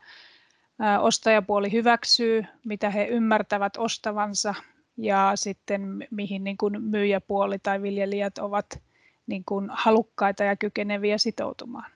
ostajapuoli 1.00 1.72
hyväksyy, 1.72 2.44
mitä 2.64 2.90
he 2.90 3.04
ymmärtävät 3.04 3.76
ostavansa 3.76 4.54
ja 4.96 5.32
sitten 5.34 6.06
mihin 6.10 6.44
niin 6.44 6.56
kuin 6.56 6.82
myyjäpuoli 6.82 7.58
tai 7.58 7.82
viljelijät 7.82 8.38
ovat 8.38 8.82
niin 9.26 9.44
kuin 9.44 9.70
halukkaita 9.72 10.44
ja 10.44 10.56
kykeneviä 10.56 11.18
sitoutumaan. 11.18 11.90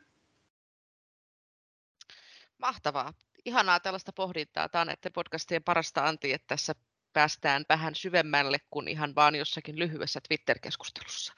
Mahtavaa. 2.59 3.15
Ihanaa 3.45 3.81
tällaista 3.81 4.13
pohdintaa. 4.13 4.69
Tämä 4.69 4.81
on 4.81 4.87
näiden 4.87 5.13
podcastien 5.13 5.63
parasta 5.63 6.09
anti, 6.09 6.33
että 6.33 6.47
tässä 6.47 6.75
päästään 7.13 7.65
vähän 7.69 7.95
syvemmälle 7.95 8.59
kuin 8.71 8.89
ihan 8.89 9.15
vaan 9.15 9.35
jossakin 9.35 9.79
lyhyessä 9.79 10.21
Twitter-keskustelussa. 10.29 11.33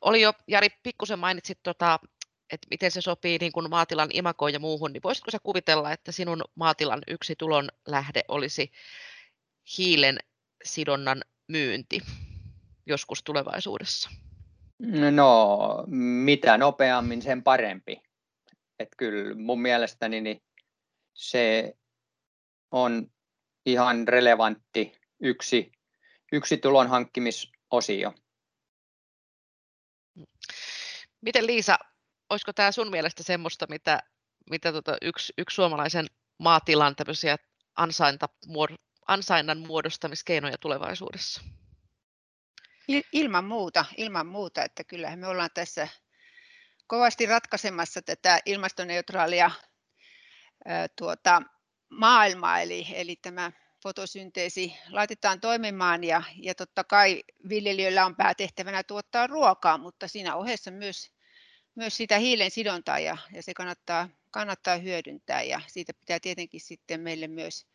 Oli 0.00 0.20
jo, 0.20 0.32
Jari, 0.48 0.68
pikkusen 0.82 1.18
mainitsit, 1.18 1.58
tota, 1.62 1.98
että 2.50 2.68
miten 2.70 2.90
se 2.90 3.00
sopii 3.00 3.38
niin 3.38 3.52
kuin 3.52 3.70
maatilan 3.70 4.08
imakoon 4.12 4.52
ja 4.52 4.60
muuhun, 4.60 4.92
niin 4.92 5.02
voisitko 5.02 5.30
sä 5.30 5.38
kuvitella, 5.42 5.92
että 5.92 6.12
sinun 6.12 6.44
maatilan 6.54 7.02
yksi 7.06 7.36
tulon 7.36 7.68
lähde 7.86 8.24
olisi 8.28 8.72
hiilen 9.78 10.18
sidonnan 10.64 11.24
myynti 11.48 12.00
joskus 12.86 13.22
tulevaisuudessa? 13.22 14.10
No, 15.10 15.84
mitä 16.24 16.58
nopeammin, 16.58 17.22
sen 17.22 17.42
parempi. 17.42 18.00
Et 18.78 18.88
kyllä 18.96 19.34
mun 19.34 19.62
mielestäni 19.62 20.20
niin 20.20 20.42
se 21.14 21.74
on 22.70 23.10
ihan 23.66 24.08
relevantti 24.08 24.92
yksi, 25.20 25.72
yksi 26.32 26.56
tulon 26.56 26.88
hankkimisosio. 26.88 28.14
Miten 31.20 31.46
Liisa, 31.46 31.78
olisiko 32.30 32.52
tämä 32.52 32.72
sun 32.72 32.90
mielestä 32.90 33.22
semmoista, 33.22 33.66
mitä, 33.68 34.02
mitä 34.50 34.72
tota 34.72 34.96
yksi, 35.02 35.32
yksi 35.38 35.54
suomalaisen 35.54 36.06
maatilan 36.38 36.94
ansainta, 37.76 38.28
ansainnan 39.06 39.58
muodostamiskeinoja 39.58 40.58
tulevaisuudessa? 40.58 41.42
Ilman 43.12 43.44
muuta, 43.44 43.84
ilman 43.96 44.26
muuta, 44.26 44.64
että 44.64 44.84
kyllähän 44.84 45.18
me 45.18 45.26
ollaan 45.26 45.50
tässä 45.54 45.88
kovasti 46.86 47.26
ratkaisemassa 47.26 48.02
tätä 48.02 48.40
ilmastoneutraalia 48.46 49.50
ää, 50.64 50.88
tuota, 50.88 51.42
maailmaa, 51.90 52.60
eli, 52.60 52.86
eli 52.94 53.16
tämä 53.16 53.52
fotosynteesi 53.82 54.74
laitetaan 54.90 55.40
toimimaan 55.40 56.04
ja, 56.04 56.22
ja 56.42 56.54
totta 56.54 56.84
kai 56.84 57.22
viljelijöillä 57.48 58.06
on 58.06 58.16
päätehtävänä 58.16 58.82
tuottaa 58.82 59.26
ruokaa, 59.26 59.78
mutta 59.78 60.08
siinä 60.08 60.36
ohessa 60.36 60.70
myös, 60.70 61.10
myös 61.74 61.96
sitä 61.96 62.18
hiilen 62.18 62.50
sidontaa 62.50 62.98
ja, 62.98 63.16
ja 63.32 63.42
se 63.42 63.54
kannattaa, 63.54 64.08
kannattaa 64.30 64.76
hyödyntää. 64.76 65.42
Ja 65.42 65.60
siitä 65.66 65.94
pitää 65.94 66.20
tietenkin 66.20 66.60
sitten 66.60 67.00
meille 67.00 67.28
myös 67.28 67.66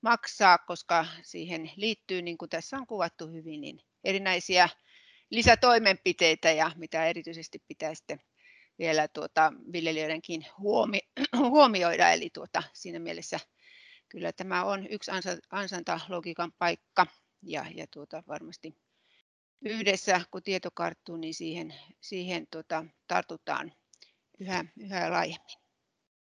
maksaa, 0.00 0.58
koska 0.58 1.06
siihen 1.22 1.70
liittyy, 1.76 2.22
niin 2.22 2.38
kuin 2.38 2.48
tässä 2.48 2.76
on 2.76 2.86
kuvattu 2.86 3.28
hyvin, 3.28 3.60
niin 3.60 3.91
erinäisiä 4.04 4.68
lisätoimenpiteitä 5.30 6.50
ja 6.50 6.70
mitä 6.76 7.06
erityisesti 7.06 7.62
pitää 7.68 7.94
sitten 7.94 8.20
vielä 8.78 9.08
tuota, 9.08 9.52
viljelijöidenkin 9.72 10.46
huomi, 10.58 10.98
huomioida. 11.50 12.10
Eli 12.10 12.30
tuota, 12.34 12.62
siinä 12.72 12.98
mielessä 12.98 13.40
kyllä 14.08 14.32
tämä 14.32 14.64
on 14.64 14.86
yksi 14.86 15.10
ansantalogiikan 15.50 16.52
paikka 16.58 17.06
ja, 17.42 17.66
ja 17.74 17.86
tuota, 17.86 18.22
varmasti 18.28 18.76
yhdessä, 19.64 20.20
kun 20.30 20.42
tieto 20.42 20.68
karttuu, 20.74 21.16
niin 21.16 21.34
siihen, 21.34 21.74
siihen 22.00 22.46
tuota, 22.50 22.84
tartutaan 23.06 23.72
yhä, 24.40 24.64
yhä 24.78 25.10
laajemmin. 25.10 25.62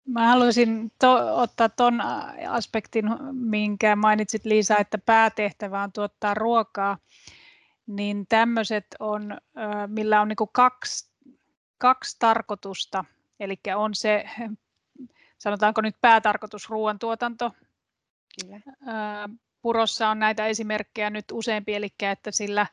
Mä 0.06 0.28
haluaisin 0.28 0.92
to- 1.00 1.42
ottaa 1.42 1.70
tuon 1.70 2.02
aspektin, 2.50 3.06
minkä 3.32 3.96
mainitsit 3.96 4.46
Liisa, 4.46 4.78
että 4.78 4.98
päätehtävä 4.98 5.84
on 5.84 5.92
tuottaa 5.92 6.34
ruokaa, 6.34 6.98
niin 7.96 8.26
tämmöiset 8.30 8.86
on, 9.00 9.38
millä 9.88 10.22
on 10.22 10.28
niin 10.28 10.38
kaksi, 10.52 11.12
kaksi 11.78 12.16
tarkoitusta, 12.20 13.06
eli 13.40 13.60
on 13.76 13.96
se, 13.96 14.30
sanotaanko 15.38 15.82
nyt 15.82 15.96
päätarkoitus 16.02 16.70
ruoantuotanto, 16.70 17.52
Kyllä. 18.42 18.60
Purossa 19.62 20.10
on 20.10 20.20
näitä 20.20 20.46
esimerkkejä 20.46 21.10
nyt 21.10 21.26
useampi, 21.32 21.76
eli 21.76 21.88
että 22.00 22.32
sillä 22.32 22.68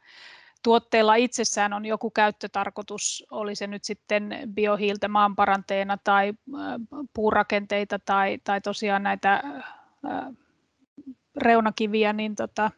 tuotteella 0.62 1.14
itsessään 1.14 1.72
on 1.72 1.86
joku 1.86 2.10
käyttötarkoitus, 2.10 3.26
oli 3.30 3.54
se 3.54 3.66
nyt 3.66 3.84
sitten 3.84 4.30
biohiiltä 4.54 5.08
maanparanteena 5.08 5.98
tai 6.04 6.32
puurakenteita 7.14 7.98
tai, 7.98 8.38
tai 8.44 8.60
tosiaan 8.60 9.02
näitä 9.02 9.42
reunakiviä, 11.36 12.12
niin 12.12 12.34
tota, 12.34 12.70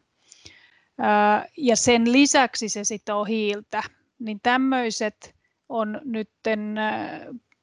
ja 1.57 1.75
sen 1.75 2.11
lisäksi 2.11 2.69
se 2.69 2.83
sitoo 2.83 3.25
hiiltä, 3.25 3.83
niin 4.19 4.39
tämmöiset 4.43 5.35
on 5.69 6.01
nytten 6.03 6.75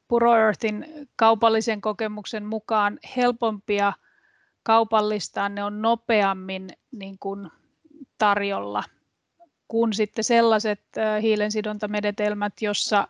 PuroEarthin 0.09 0.87
kaupallisen 1.17 1.81
kokemuksen 1.81 2.45
mukaan 2.45 2.99
helpompia– 3.17 3.93
kaupallistaa, 4.69 5.49
ne 5.49 5.65
on 5.65 5.83
nopeammin 5.83 6.69
niin 6.91 7.19
kuin 7.19 7.49
tarjolla 8.19 8.85
kuin 9.69 9.93
sitten 9.93 10.25
sellaiset 10.25 10.81
hiilensidontamenetelmät, 11.23 12.53
jossa 12.61 13.09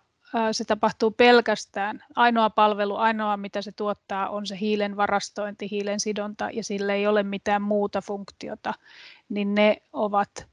se 0.53 0.65
tapahtuu 0.65 1.11
pelkästään. 1.11 2.05
Ainoa 2.17 2.51
palvelu, 2.51 2.97
ainoa 2.97 3.37
mitä 3.37 3.63
se 3.63 3.73
tuottaa 3.73 4.29
on 4.29 4.47
se 4.47 4.59
hiilen 4.61 4.97
varastointi, 4.97 5.71
hiilen 5.71 6.01
sidonta 6.01 6.51
ja 6.53 6.65
sillä 6.65 6.95
ei 6.95 7.07
ole 7.07 7.23
mitään 7.23 7.63
muuta 7.63 8.03
funktiota, 8.03 8.75
niin 9.29 9.55
ne 9.55 9.77
ovat 9.93 10.47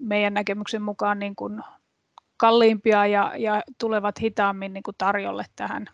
meidän 0.00 0.34
näkemyksen 0.34 0.82
mukaan 0.82 1.18
niin 1.18 1.36
kuin 1.36 1.62
kalliimpia 2.36 3.06
ja, 3.06 3.32
ja 3.38 3.62
tulevat 3.78 4.20
hitaammin 4.20 4.72
niin 4.72 4.82
kuin 4.82 4.94
tarjolle 4.98 5.44
tähän 5.56 5.86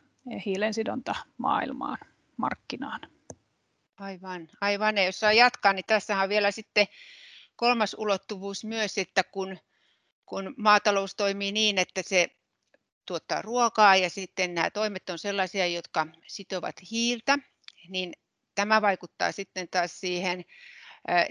hiilensidontamaailmaan, 0.46 1.98
markkinaan. 2.36 3.00
Aivan, 4.00 4.48
aivan. 4.60 4.96
Ja 4.96 5.04
jos 5.04 5.20
saa 5.20 5.32
jatkaa, 5.32 5.72
niin 5.72 5.84
tässä 5.86 6.22
on 6.22 6.28
vielä 6.28 6.50
sitten 6.50 6.86
kolmas 7.56 7.96
ulottuvuus 7.98 8.64
myös, 8.64 8.98
että 8.98 9.24
kun, 9.24 9.58
kun 10.26 10.54
maatalous 10.56 11.14
toimii 11.14 11.52
niin, 11.52 11.78
että 11.78 12.02
se 12.04 12.28
tuottaa 13.06 13.42
ruokaa 13.42 13.96
ja 13.96 14.10
sitten 14.10 14.54
nämä 14.54 14.70
toimet 14.70 15.10
on 15.10 15.18
sellaisia, 15.18 15.66
jotka 15.66 16.06
sitovat 16.26 16.76
hiiltä, 16.90 17.38
niin 17.88 18.12
tämä 18.54 18.82
vaikuttaa 18.82 19.32
sitten 19.32 19.68
taas 19.68 20.00
siihen 20.00 20.44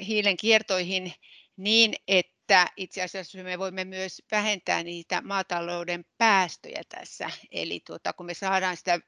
hiilen 0.08 0.38
kiertoihin 0.38 1.14
niin, 1.58 1.94
että 2.08 2.68
itse 2.78 3.02
asiassa 3.02 3.44
me 3.44 3.60
voimme 3.60 3.86
myös 3.86 4.22
vähentää 4.32 4.84
niitä 4.84 5.22
maatalouden 5.22 6.06
päästöjä 6.18 6.82
tässä. 6.90 7.30
Eli 7.52 7.82
tuota, 7.88 8.14
kun 8.14 8.26
me 8.26 8.34
saadaan 8.34 8.78
sitä 8.78 9.00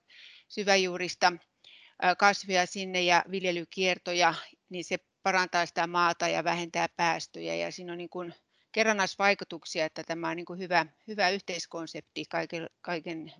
syväjuurista 0.47 1.33
kasvia 2.17 2.65
sinne 2.65 3.01
ja 3.01 3.23
viljelykiertoja, 3.31 4.33
niin 4.69 4.83
se 4.83 4.97
parantaa 5.23 5.65
sitä 5.65 5.87
maata 5.87 6.27
ja 6.27 6.43
vähentää 6.43 6.89
päästöjä. 6.89 7.55
Ja 7.55 7.71
siinä 7.71 7.91
on 7.91 7.97
niin 7.97 8.09
kuin 8.09 8.33
kerrannaisvaikutuksia, 8.73 9.85
että 9.85 10.03
tämä 10.03 10.29
on 10.29 10.35
niin 10.35 10.45
kuin 10.45 10.59
hyvä, 10.59 10.85
hyvä 11.07 11.29
yhteiskonsepti 11.29 12.25
kaiken, 12.29 12.69
kaiken 12.81 13.33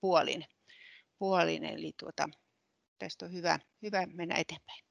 puolin, 0.00 0.44
puolin. 1.18 1.64
Eli 1.64 1.92
tuota, 2.00 2.28
tästä 2.98 3.24
on 3.24 3.32
hyvä, 3.32 3.58
hyvä 3.82 4.06
mennä 4.06 4.34
eteenpäin. 4.34 4.84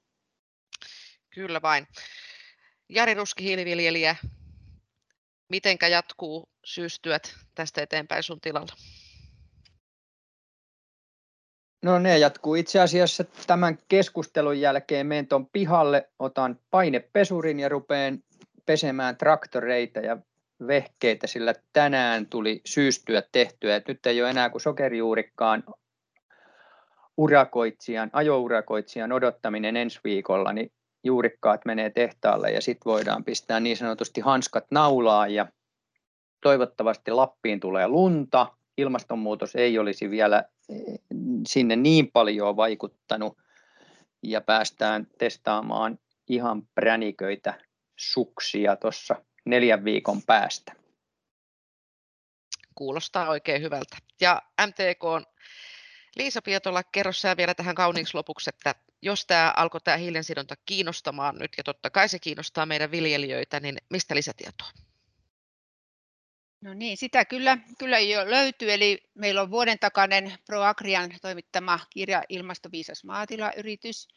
Kyllä 1.29 1.61
vain. 1.61 1.87
Jari 2.89 3.13
Ruski, 3.13 3.43
hiiliviljelijä, 3.43 4.15
mitenkä 5.49 5.87
jatkuu 5.87 6.49
syystyöt 6.65 7.35
tästä 7.55 7.81
eteenpäin 7.81 8.23
sun 8.23 8.41
tilalla? 8.41 8.73
No 11.83 11.99
ne 11.99 12.17
jatkuu 12.17 12.55
itse 12.55 12.79
asiassa 12.79 13.23
tämän 13.23 13.77
keskustelun 13.87 14.59
jälkeen. 14.59 15.07
Menen 15.07 15.27
tuon 15.27 15.49
pihalle, 15.49 16.09
otan 16.19 16.59
painepesurin 16.69 17.59
ja 17.59 17.69
rupeen 17.69 18.23
pesemään 18.67 19.17
traktoreita 19.17 19.99
ja 19.99 20.17
vehkeitä, 20.67 21.27
sillä 21.27 21.53
tänään 21.73 22.25
tuli 22.25 22.61
syystyä 22.65 23.23
tehtyä. 23.31 23.75
Et 23.75 23.87
nyt 23.87 24.05
ei 24.05 24.21
ole 24.21 24.29
enää 24.29 24.49
kuin 24.49 24.61
sokerijuurikkaan 24.61 25.63
urakoitsijan, 27.17 28.09
ajourakoitsijan 28.13 29.11
odottaminen 29.11 29.75
ensi 29.75 29.99
viikolla, 30.03 30.53
niin 30.53 30.71
juurikkaat 31.03 31.61
menee 31.65 31.89
tehtaalle 31.89 32.51
ja 32.51 32.61
sitten 32.61 32.91
voidaan 32.91 33.23
pistää 33.23 33.59
niin 33.59 33.77
sanotusti 33.77 34.21
hanskat 34.21 34.65
naulaan 34.71 35.33
ja 35.33 35.47
toivottavasti 36.41 37.11
Lappiin 37.11 37.59
tulee 37.59 37.87
lunta. 37.87 38.47
Ilmastonmuutos 38.77 39.55
ei 39.55 39.79
olisi 39.79 40.09
vielä 40.09 40.43
sinne 41.47 41.75
niin 41.75 42.11
paljon 42.11 42.55
vaikuttanut 42.55 43.37
ja 44.23 44.41
päästään 44.41 45.07
testaamaan 45.17 45.99
ihan 46.27 46.63
präniköitä 46.75 47.53
suksia 47.97 48.75
tuossa 48.75 49.15
neljän 49.45 49.85
viikon 49.85 50.21
päästä. 50.23 50.73
Kuulostaa 52.75 53.29
oikein 53.29 53.61
hyvältä. 53.61 53.97
Ja 54.21 54.41
MTK 54.67 55.03
on 55.03 55.25
Liisa 56.15 56.41
Pietola, 56.41 56.83
kerro 56.83 57.11
sä 57.11 57.37
vielä 57.37 57.53
tähän 57.53 57.75
kauniiksi 57.75 58.15
lopuksi, 58.15 58.49
että 58.49 58.75
jos 59.01 59.25
tämä 59.25 59.53
alkoi 59.57 59.81
tämä 59.81 59.97
hiilensidonta 59.97 60.55
kiinnostamaan 60.65 61.35
nyt, 61.35 61.51
ja 61.57 61.63
totta 61.63 61.89
kai 61.89 62.09
se 62.09 62.19
kiinnostaa 62.19 62.65
meidän 62.65 62.91
viljelijöitä, 62.91 63.59
niin 63.59 63.77
mistä 63.89 64.15
lisätietoa? 64.15 64.67
No 66.61 66.73
niin, 66.73 66.97
sitä 66.97 67.25
kyllä, 67.25 67.57
kyllä 67.79 67.99
jo 67.99 68.29
löytyy, 68.29 68.73
eli 68.73 68.99
meillä 69.13 69.41
on 69.41 69.51
vuoden 69.51 69.79
takainen 69.79 70.33
ProAgrian 70.45 71.11
toimittama 71.21 71.79
kirja 71.89 72.23
Ilmastoviisas 72.29 73.03
maatilayritys, 73.03 74.07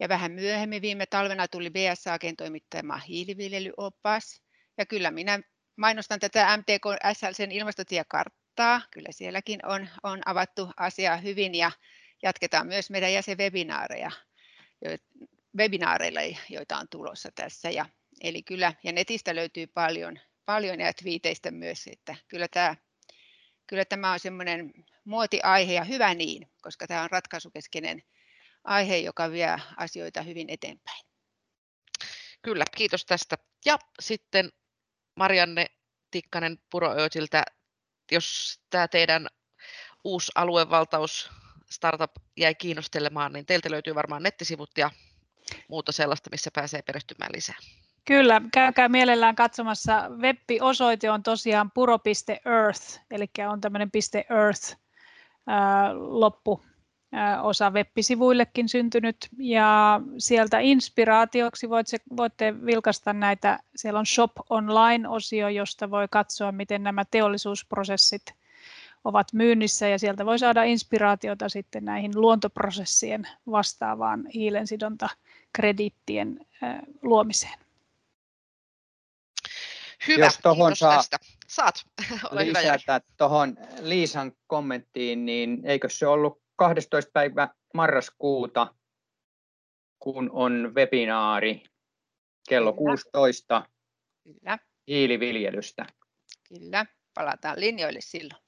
ja 0.00 0.08
vähän 0.08 0.32
myöhemmin 0.32 0.82
viime 0.82 1.06
talvena 1.06 1.48
tuli 1.48 1.70
BSAGen 1.70 2.36
toimittama 2.36 2.96
hiiliviljelyopas, 2.96 4.42
ja 4.78 4.86
kyllä 4.86 5.10
minä 5.10 5.40
mainostan 5.76 6.20
tätä 6.20 6.56
MTK 6.56 6.84
SLCn 7.12 7.52
ilmastotiekarttaa, 7.52 8.82
kyllä 8.90 9.08
sielläkin 9.12 9.66
on, 9.66 9.88
on 10.02 10.20
avattu 10.26 10.70
asiaa 10.76 11.16
hyvin, 11.16 11.54
ja 11.54 11.70
jatketaan 12.22 12.66
myös 12.66 12.90
meidän 12.90 13.12
jäsenwebinaareja, 13.12 14.10
webinaareilla, 15.56 16.20
joita 16.48 16.76
on 16.76 16.88
tulossa 16.90 17.28
tässä, 17.34 17.70
ja, 17.70 17.86
eli 18.20 18.42
kyllä, 18.42 18.72
ja 18.84 18.92
netistä 18.92 19.34
löytyy 19.34 19.66
paljon, 19.66 20.18
paljon 20.44 20.80
ja 20.80 20.92
twiiteistä 20.92 21.50
myös, 21.50 21.86
että 21.86 22.16
kyllä 22.28 22.48
tämä, 22.48 22.76
kyllä 23.66 23.84
tämä 23.84 24.12
on 24.12 24.20
semmoinen 24.20 24.72
muotiaihe 25.04 25.72
ja 25.72 25.84
hyvä 25.84 26.14
niin, 26.14 26.48
koska 26.62 26.86
tämä 26.86 27.02
on 27.02 27.10
ratkaisukeskeinen 27.10 28.02
aihe, 28.64 28.96
joka 28.96 29.30
vie 29.30 29.56
asioita 29.76 30.22
hyvin 30.22 30.50
eteenpäin. 30.50 31.04
Kyllä, 32.42 32.64
kiitos 32.76 33.04
tästä. 33.04 33.36
Ja 33.64 33.78
sitten 34.00 34.48
Marianne 35.16 35.66
Tikkanen 36.10 36.58
Puroöötiltä, 36.70 37.42
jos 38.12 38.58
tämä 38.70 38.88
teidän 38.88 39.26
uusi 40.04 40.32
aluevaltaus 40.34 41.30
startup 41.70 42.10
jäi 42.36 42.54
kiinnostelemaan, 42.54 43.32
niin 43.32 43.46
teiltä 43.46 43.70
löytyy 43.70 43.94
varmaan 43.94 44.22
nettisivut 44.22 44.70
ja 44.76 44.90
muuta 45.68 45.92
sellaista, 45.92 46.30
missä 46.30 46.50
pääsee 46.54 46.82
perehtymään 46.82 47.30
lisää. 47.34 47.56
Kyllä, 48.04 48.42
käykää 48.52 48.88
mielellään 48.88 49.34
katsomassa. 49.34 50.08
Web-osoite 50.08 51.10
on 51.10 51.22
tosiaan 51.22 51.70
puro.earth, 51.70 53.00
eli 53.10 53.26
on 53.48 53.60
tämmöinen 53.60 53.90
.earth 54.30 54.76
loppu 55.94 56.64
osa 57.42 57.70
web-sivuillekin 57.70 58.68
syntynyt. 58.68 59.16
Ja 59.38 60.00
sieltä 60.18 60.58
inspiraatioksi 60.58 61.70
voitte, 61.70 61.96
voitte 62.16 62.54
vilkaista 62.66 63.12
näitä, 63.12 63.58
siellä 63.76 63.98
on 63.98 64.06
Shop 64.06 64.32
Online-osio, 64.50 65.48
josta 65.48 65.90
voi 65.90 66.06
katsoa, 66.10 66.52
miten 66.52 66.82
nämä 66.82 67.04
teollisuusprosessit 67.04 68.22
ovat 69.04 69.32
myynnissä. 69.32 69.88
Ja 69.88 69.98
sieltä 69.98 70.26
voi 70.26 70.38
saada 70.38 70.62
inspiraatiota 70.62 71.48
sitten 71.48 71.84
näihin 71.84 72.20
luontoprosessien 72.20 73.28
vastaavaan 73.50 74.26
hiilensidontakrediittien 74.26 76.46
luomiseen. 77.02 77.58
Hyvä, 80.08 80.24
Jos 80.24 80.38
tohon 80.42 80.76
saa 80.76 80.96
tästä. 80.96 81.18
Saat, 81.46 81.74
ole 82.32 82.46
lisätä 82.46 83.00
tuohon 83.16 83.56
Liisan 83.80 84.32
kommenttiin, 84.46 85.26
niin 85.26 85.60
eikö 85.64 85.88
se 85.88 86.06
ollut 86.06 86.47
12. 86.58 87.10
päivä 87.12 87.48
marraskuuta, 87.74 88.74
kun 89.98 90.30
on 90.32 90.72
webinaari 90.74 91.62
kello 92.48 92.72
Kyllä. 92.72 92.78
16 92.78 93.68
Kyllä. 94.24 94.58
hiiliviljelystä. 94.88 95.86
Kyllä, 96.48 96.86
palataan 97.14 97.60
linjoille 97.60 98.00
silloin. 98.00 98.42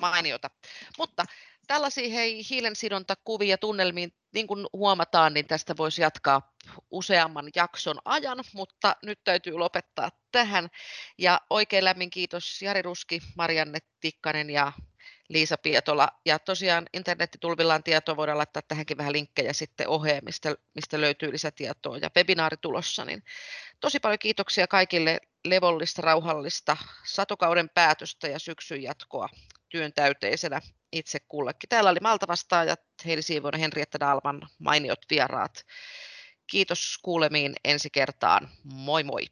Mainiota. 0.00 0.50
Mutta 0.98 1.24
tällaisia 1.66 2.12
hei, 2.14 2.42
hiilensidontakuvia 2.50 3.58
tunnelmiin, 3.58 4.12
niin 4.34 4.46
kuin 4.46 4.66
huomataan, 4.72 5.34
niin 5.34 5.46
tästä 5.46 5.74
voisi 5.76 6.02
jatkaa 6.02 6.54
useamman 6.90 7.50
jakson 7.56 7.98
ajan, 8.04 8.44
mutta 8.54 8.96
nyt 9.02 9.20
täytyy 9.24 9.52
lopettaa 9.52 10.10
tähän. 10.32 10.68
Ja 11.18 11.40
oikein 11.50 11.84
lämmin 11.84 12.10
kiitos 12.10 12.62
Jari 12.62 12.82
Ruski, 12.82 13.20
Marianne 13.36 13.78
Tikkanen 14.00 14.50
ja 14.50 14.72
Liisa 15.28 15.58
Pietola. 15.58 16.08
Ja 16.26 16.38
tosiaan 16.38 16.86
internettitulvillaan 16.92 17.82
tietoa 17.82 18.16
voidaan 18.16 18.38
laittaa 18.38 18.62
tähänkin 18.68 18.96
vähän 18.96 19.12
linkkejä 19.12 19.52
sitten 19.52 19.88
oheen, 19.88 20.24
mistä, 20.24 20.54
mistä 20.74 21.00
löytyy 21.00 21.32
lisätietoa 21.32 21.98
ja 21.98 22.10
webinaari 22.16 22.56
tulossa. 22.56 23.04
Niin 23.04 23.22
tosi 23.80 24.00
paljon 24.00 24.18
kiitoksia 24.18 24.66
kaikille 24.66 25.20
levollista, 25.44 26.02
rauhallista 26.02 26.76
satokauden 27.04 27.68
päätöstä 27.68 28.28
ja 28.28 28.38
syksyn 28.38 28.82
jatkoa 28.82 29.28
työn 29.68 29.92
täyteisenä 29.92 30.60
itse 30.92 31.18
kullekin. 31.28 31.68
Täällä 31.68 31.90
oli 31.90 31.98
Malta 32.02 32.26
vastaajat 32.28 32.80
Heidi 33.06 33.22
Siivonen, 33.22 33.60
Henrietta 33.60 34.00
Dalman, 34.00 34.48
mainiot 34.58 35.00
vieraat. 35.10 35.66
Kiitos 36.46 36.98
kuulemiin 37.02 37.54
ensi 37.64 37.90
kertaan. 37.90 38.48
Moi 38.64 39.04
moi! 39.04 39.26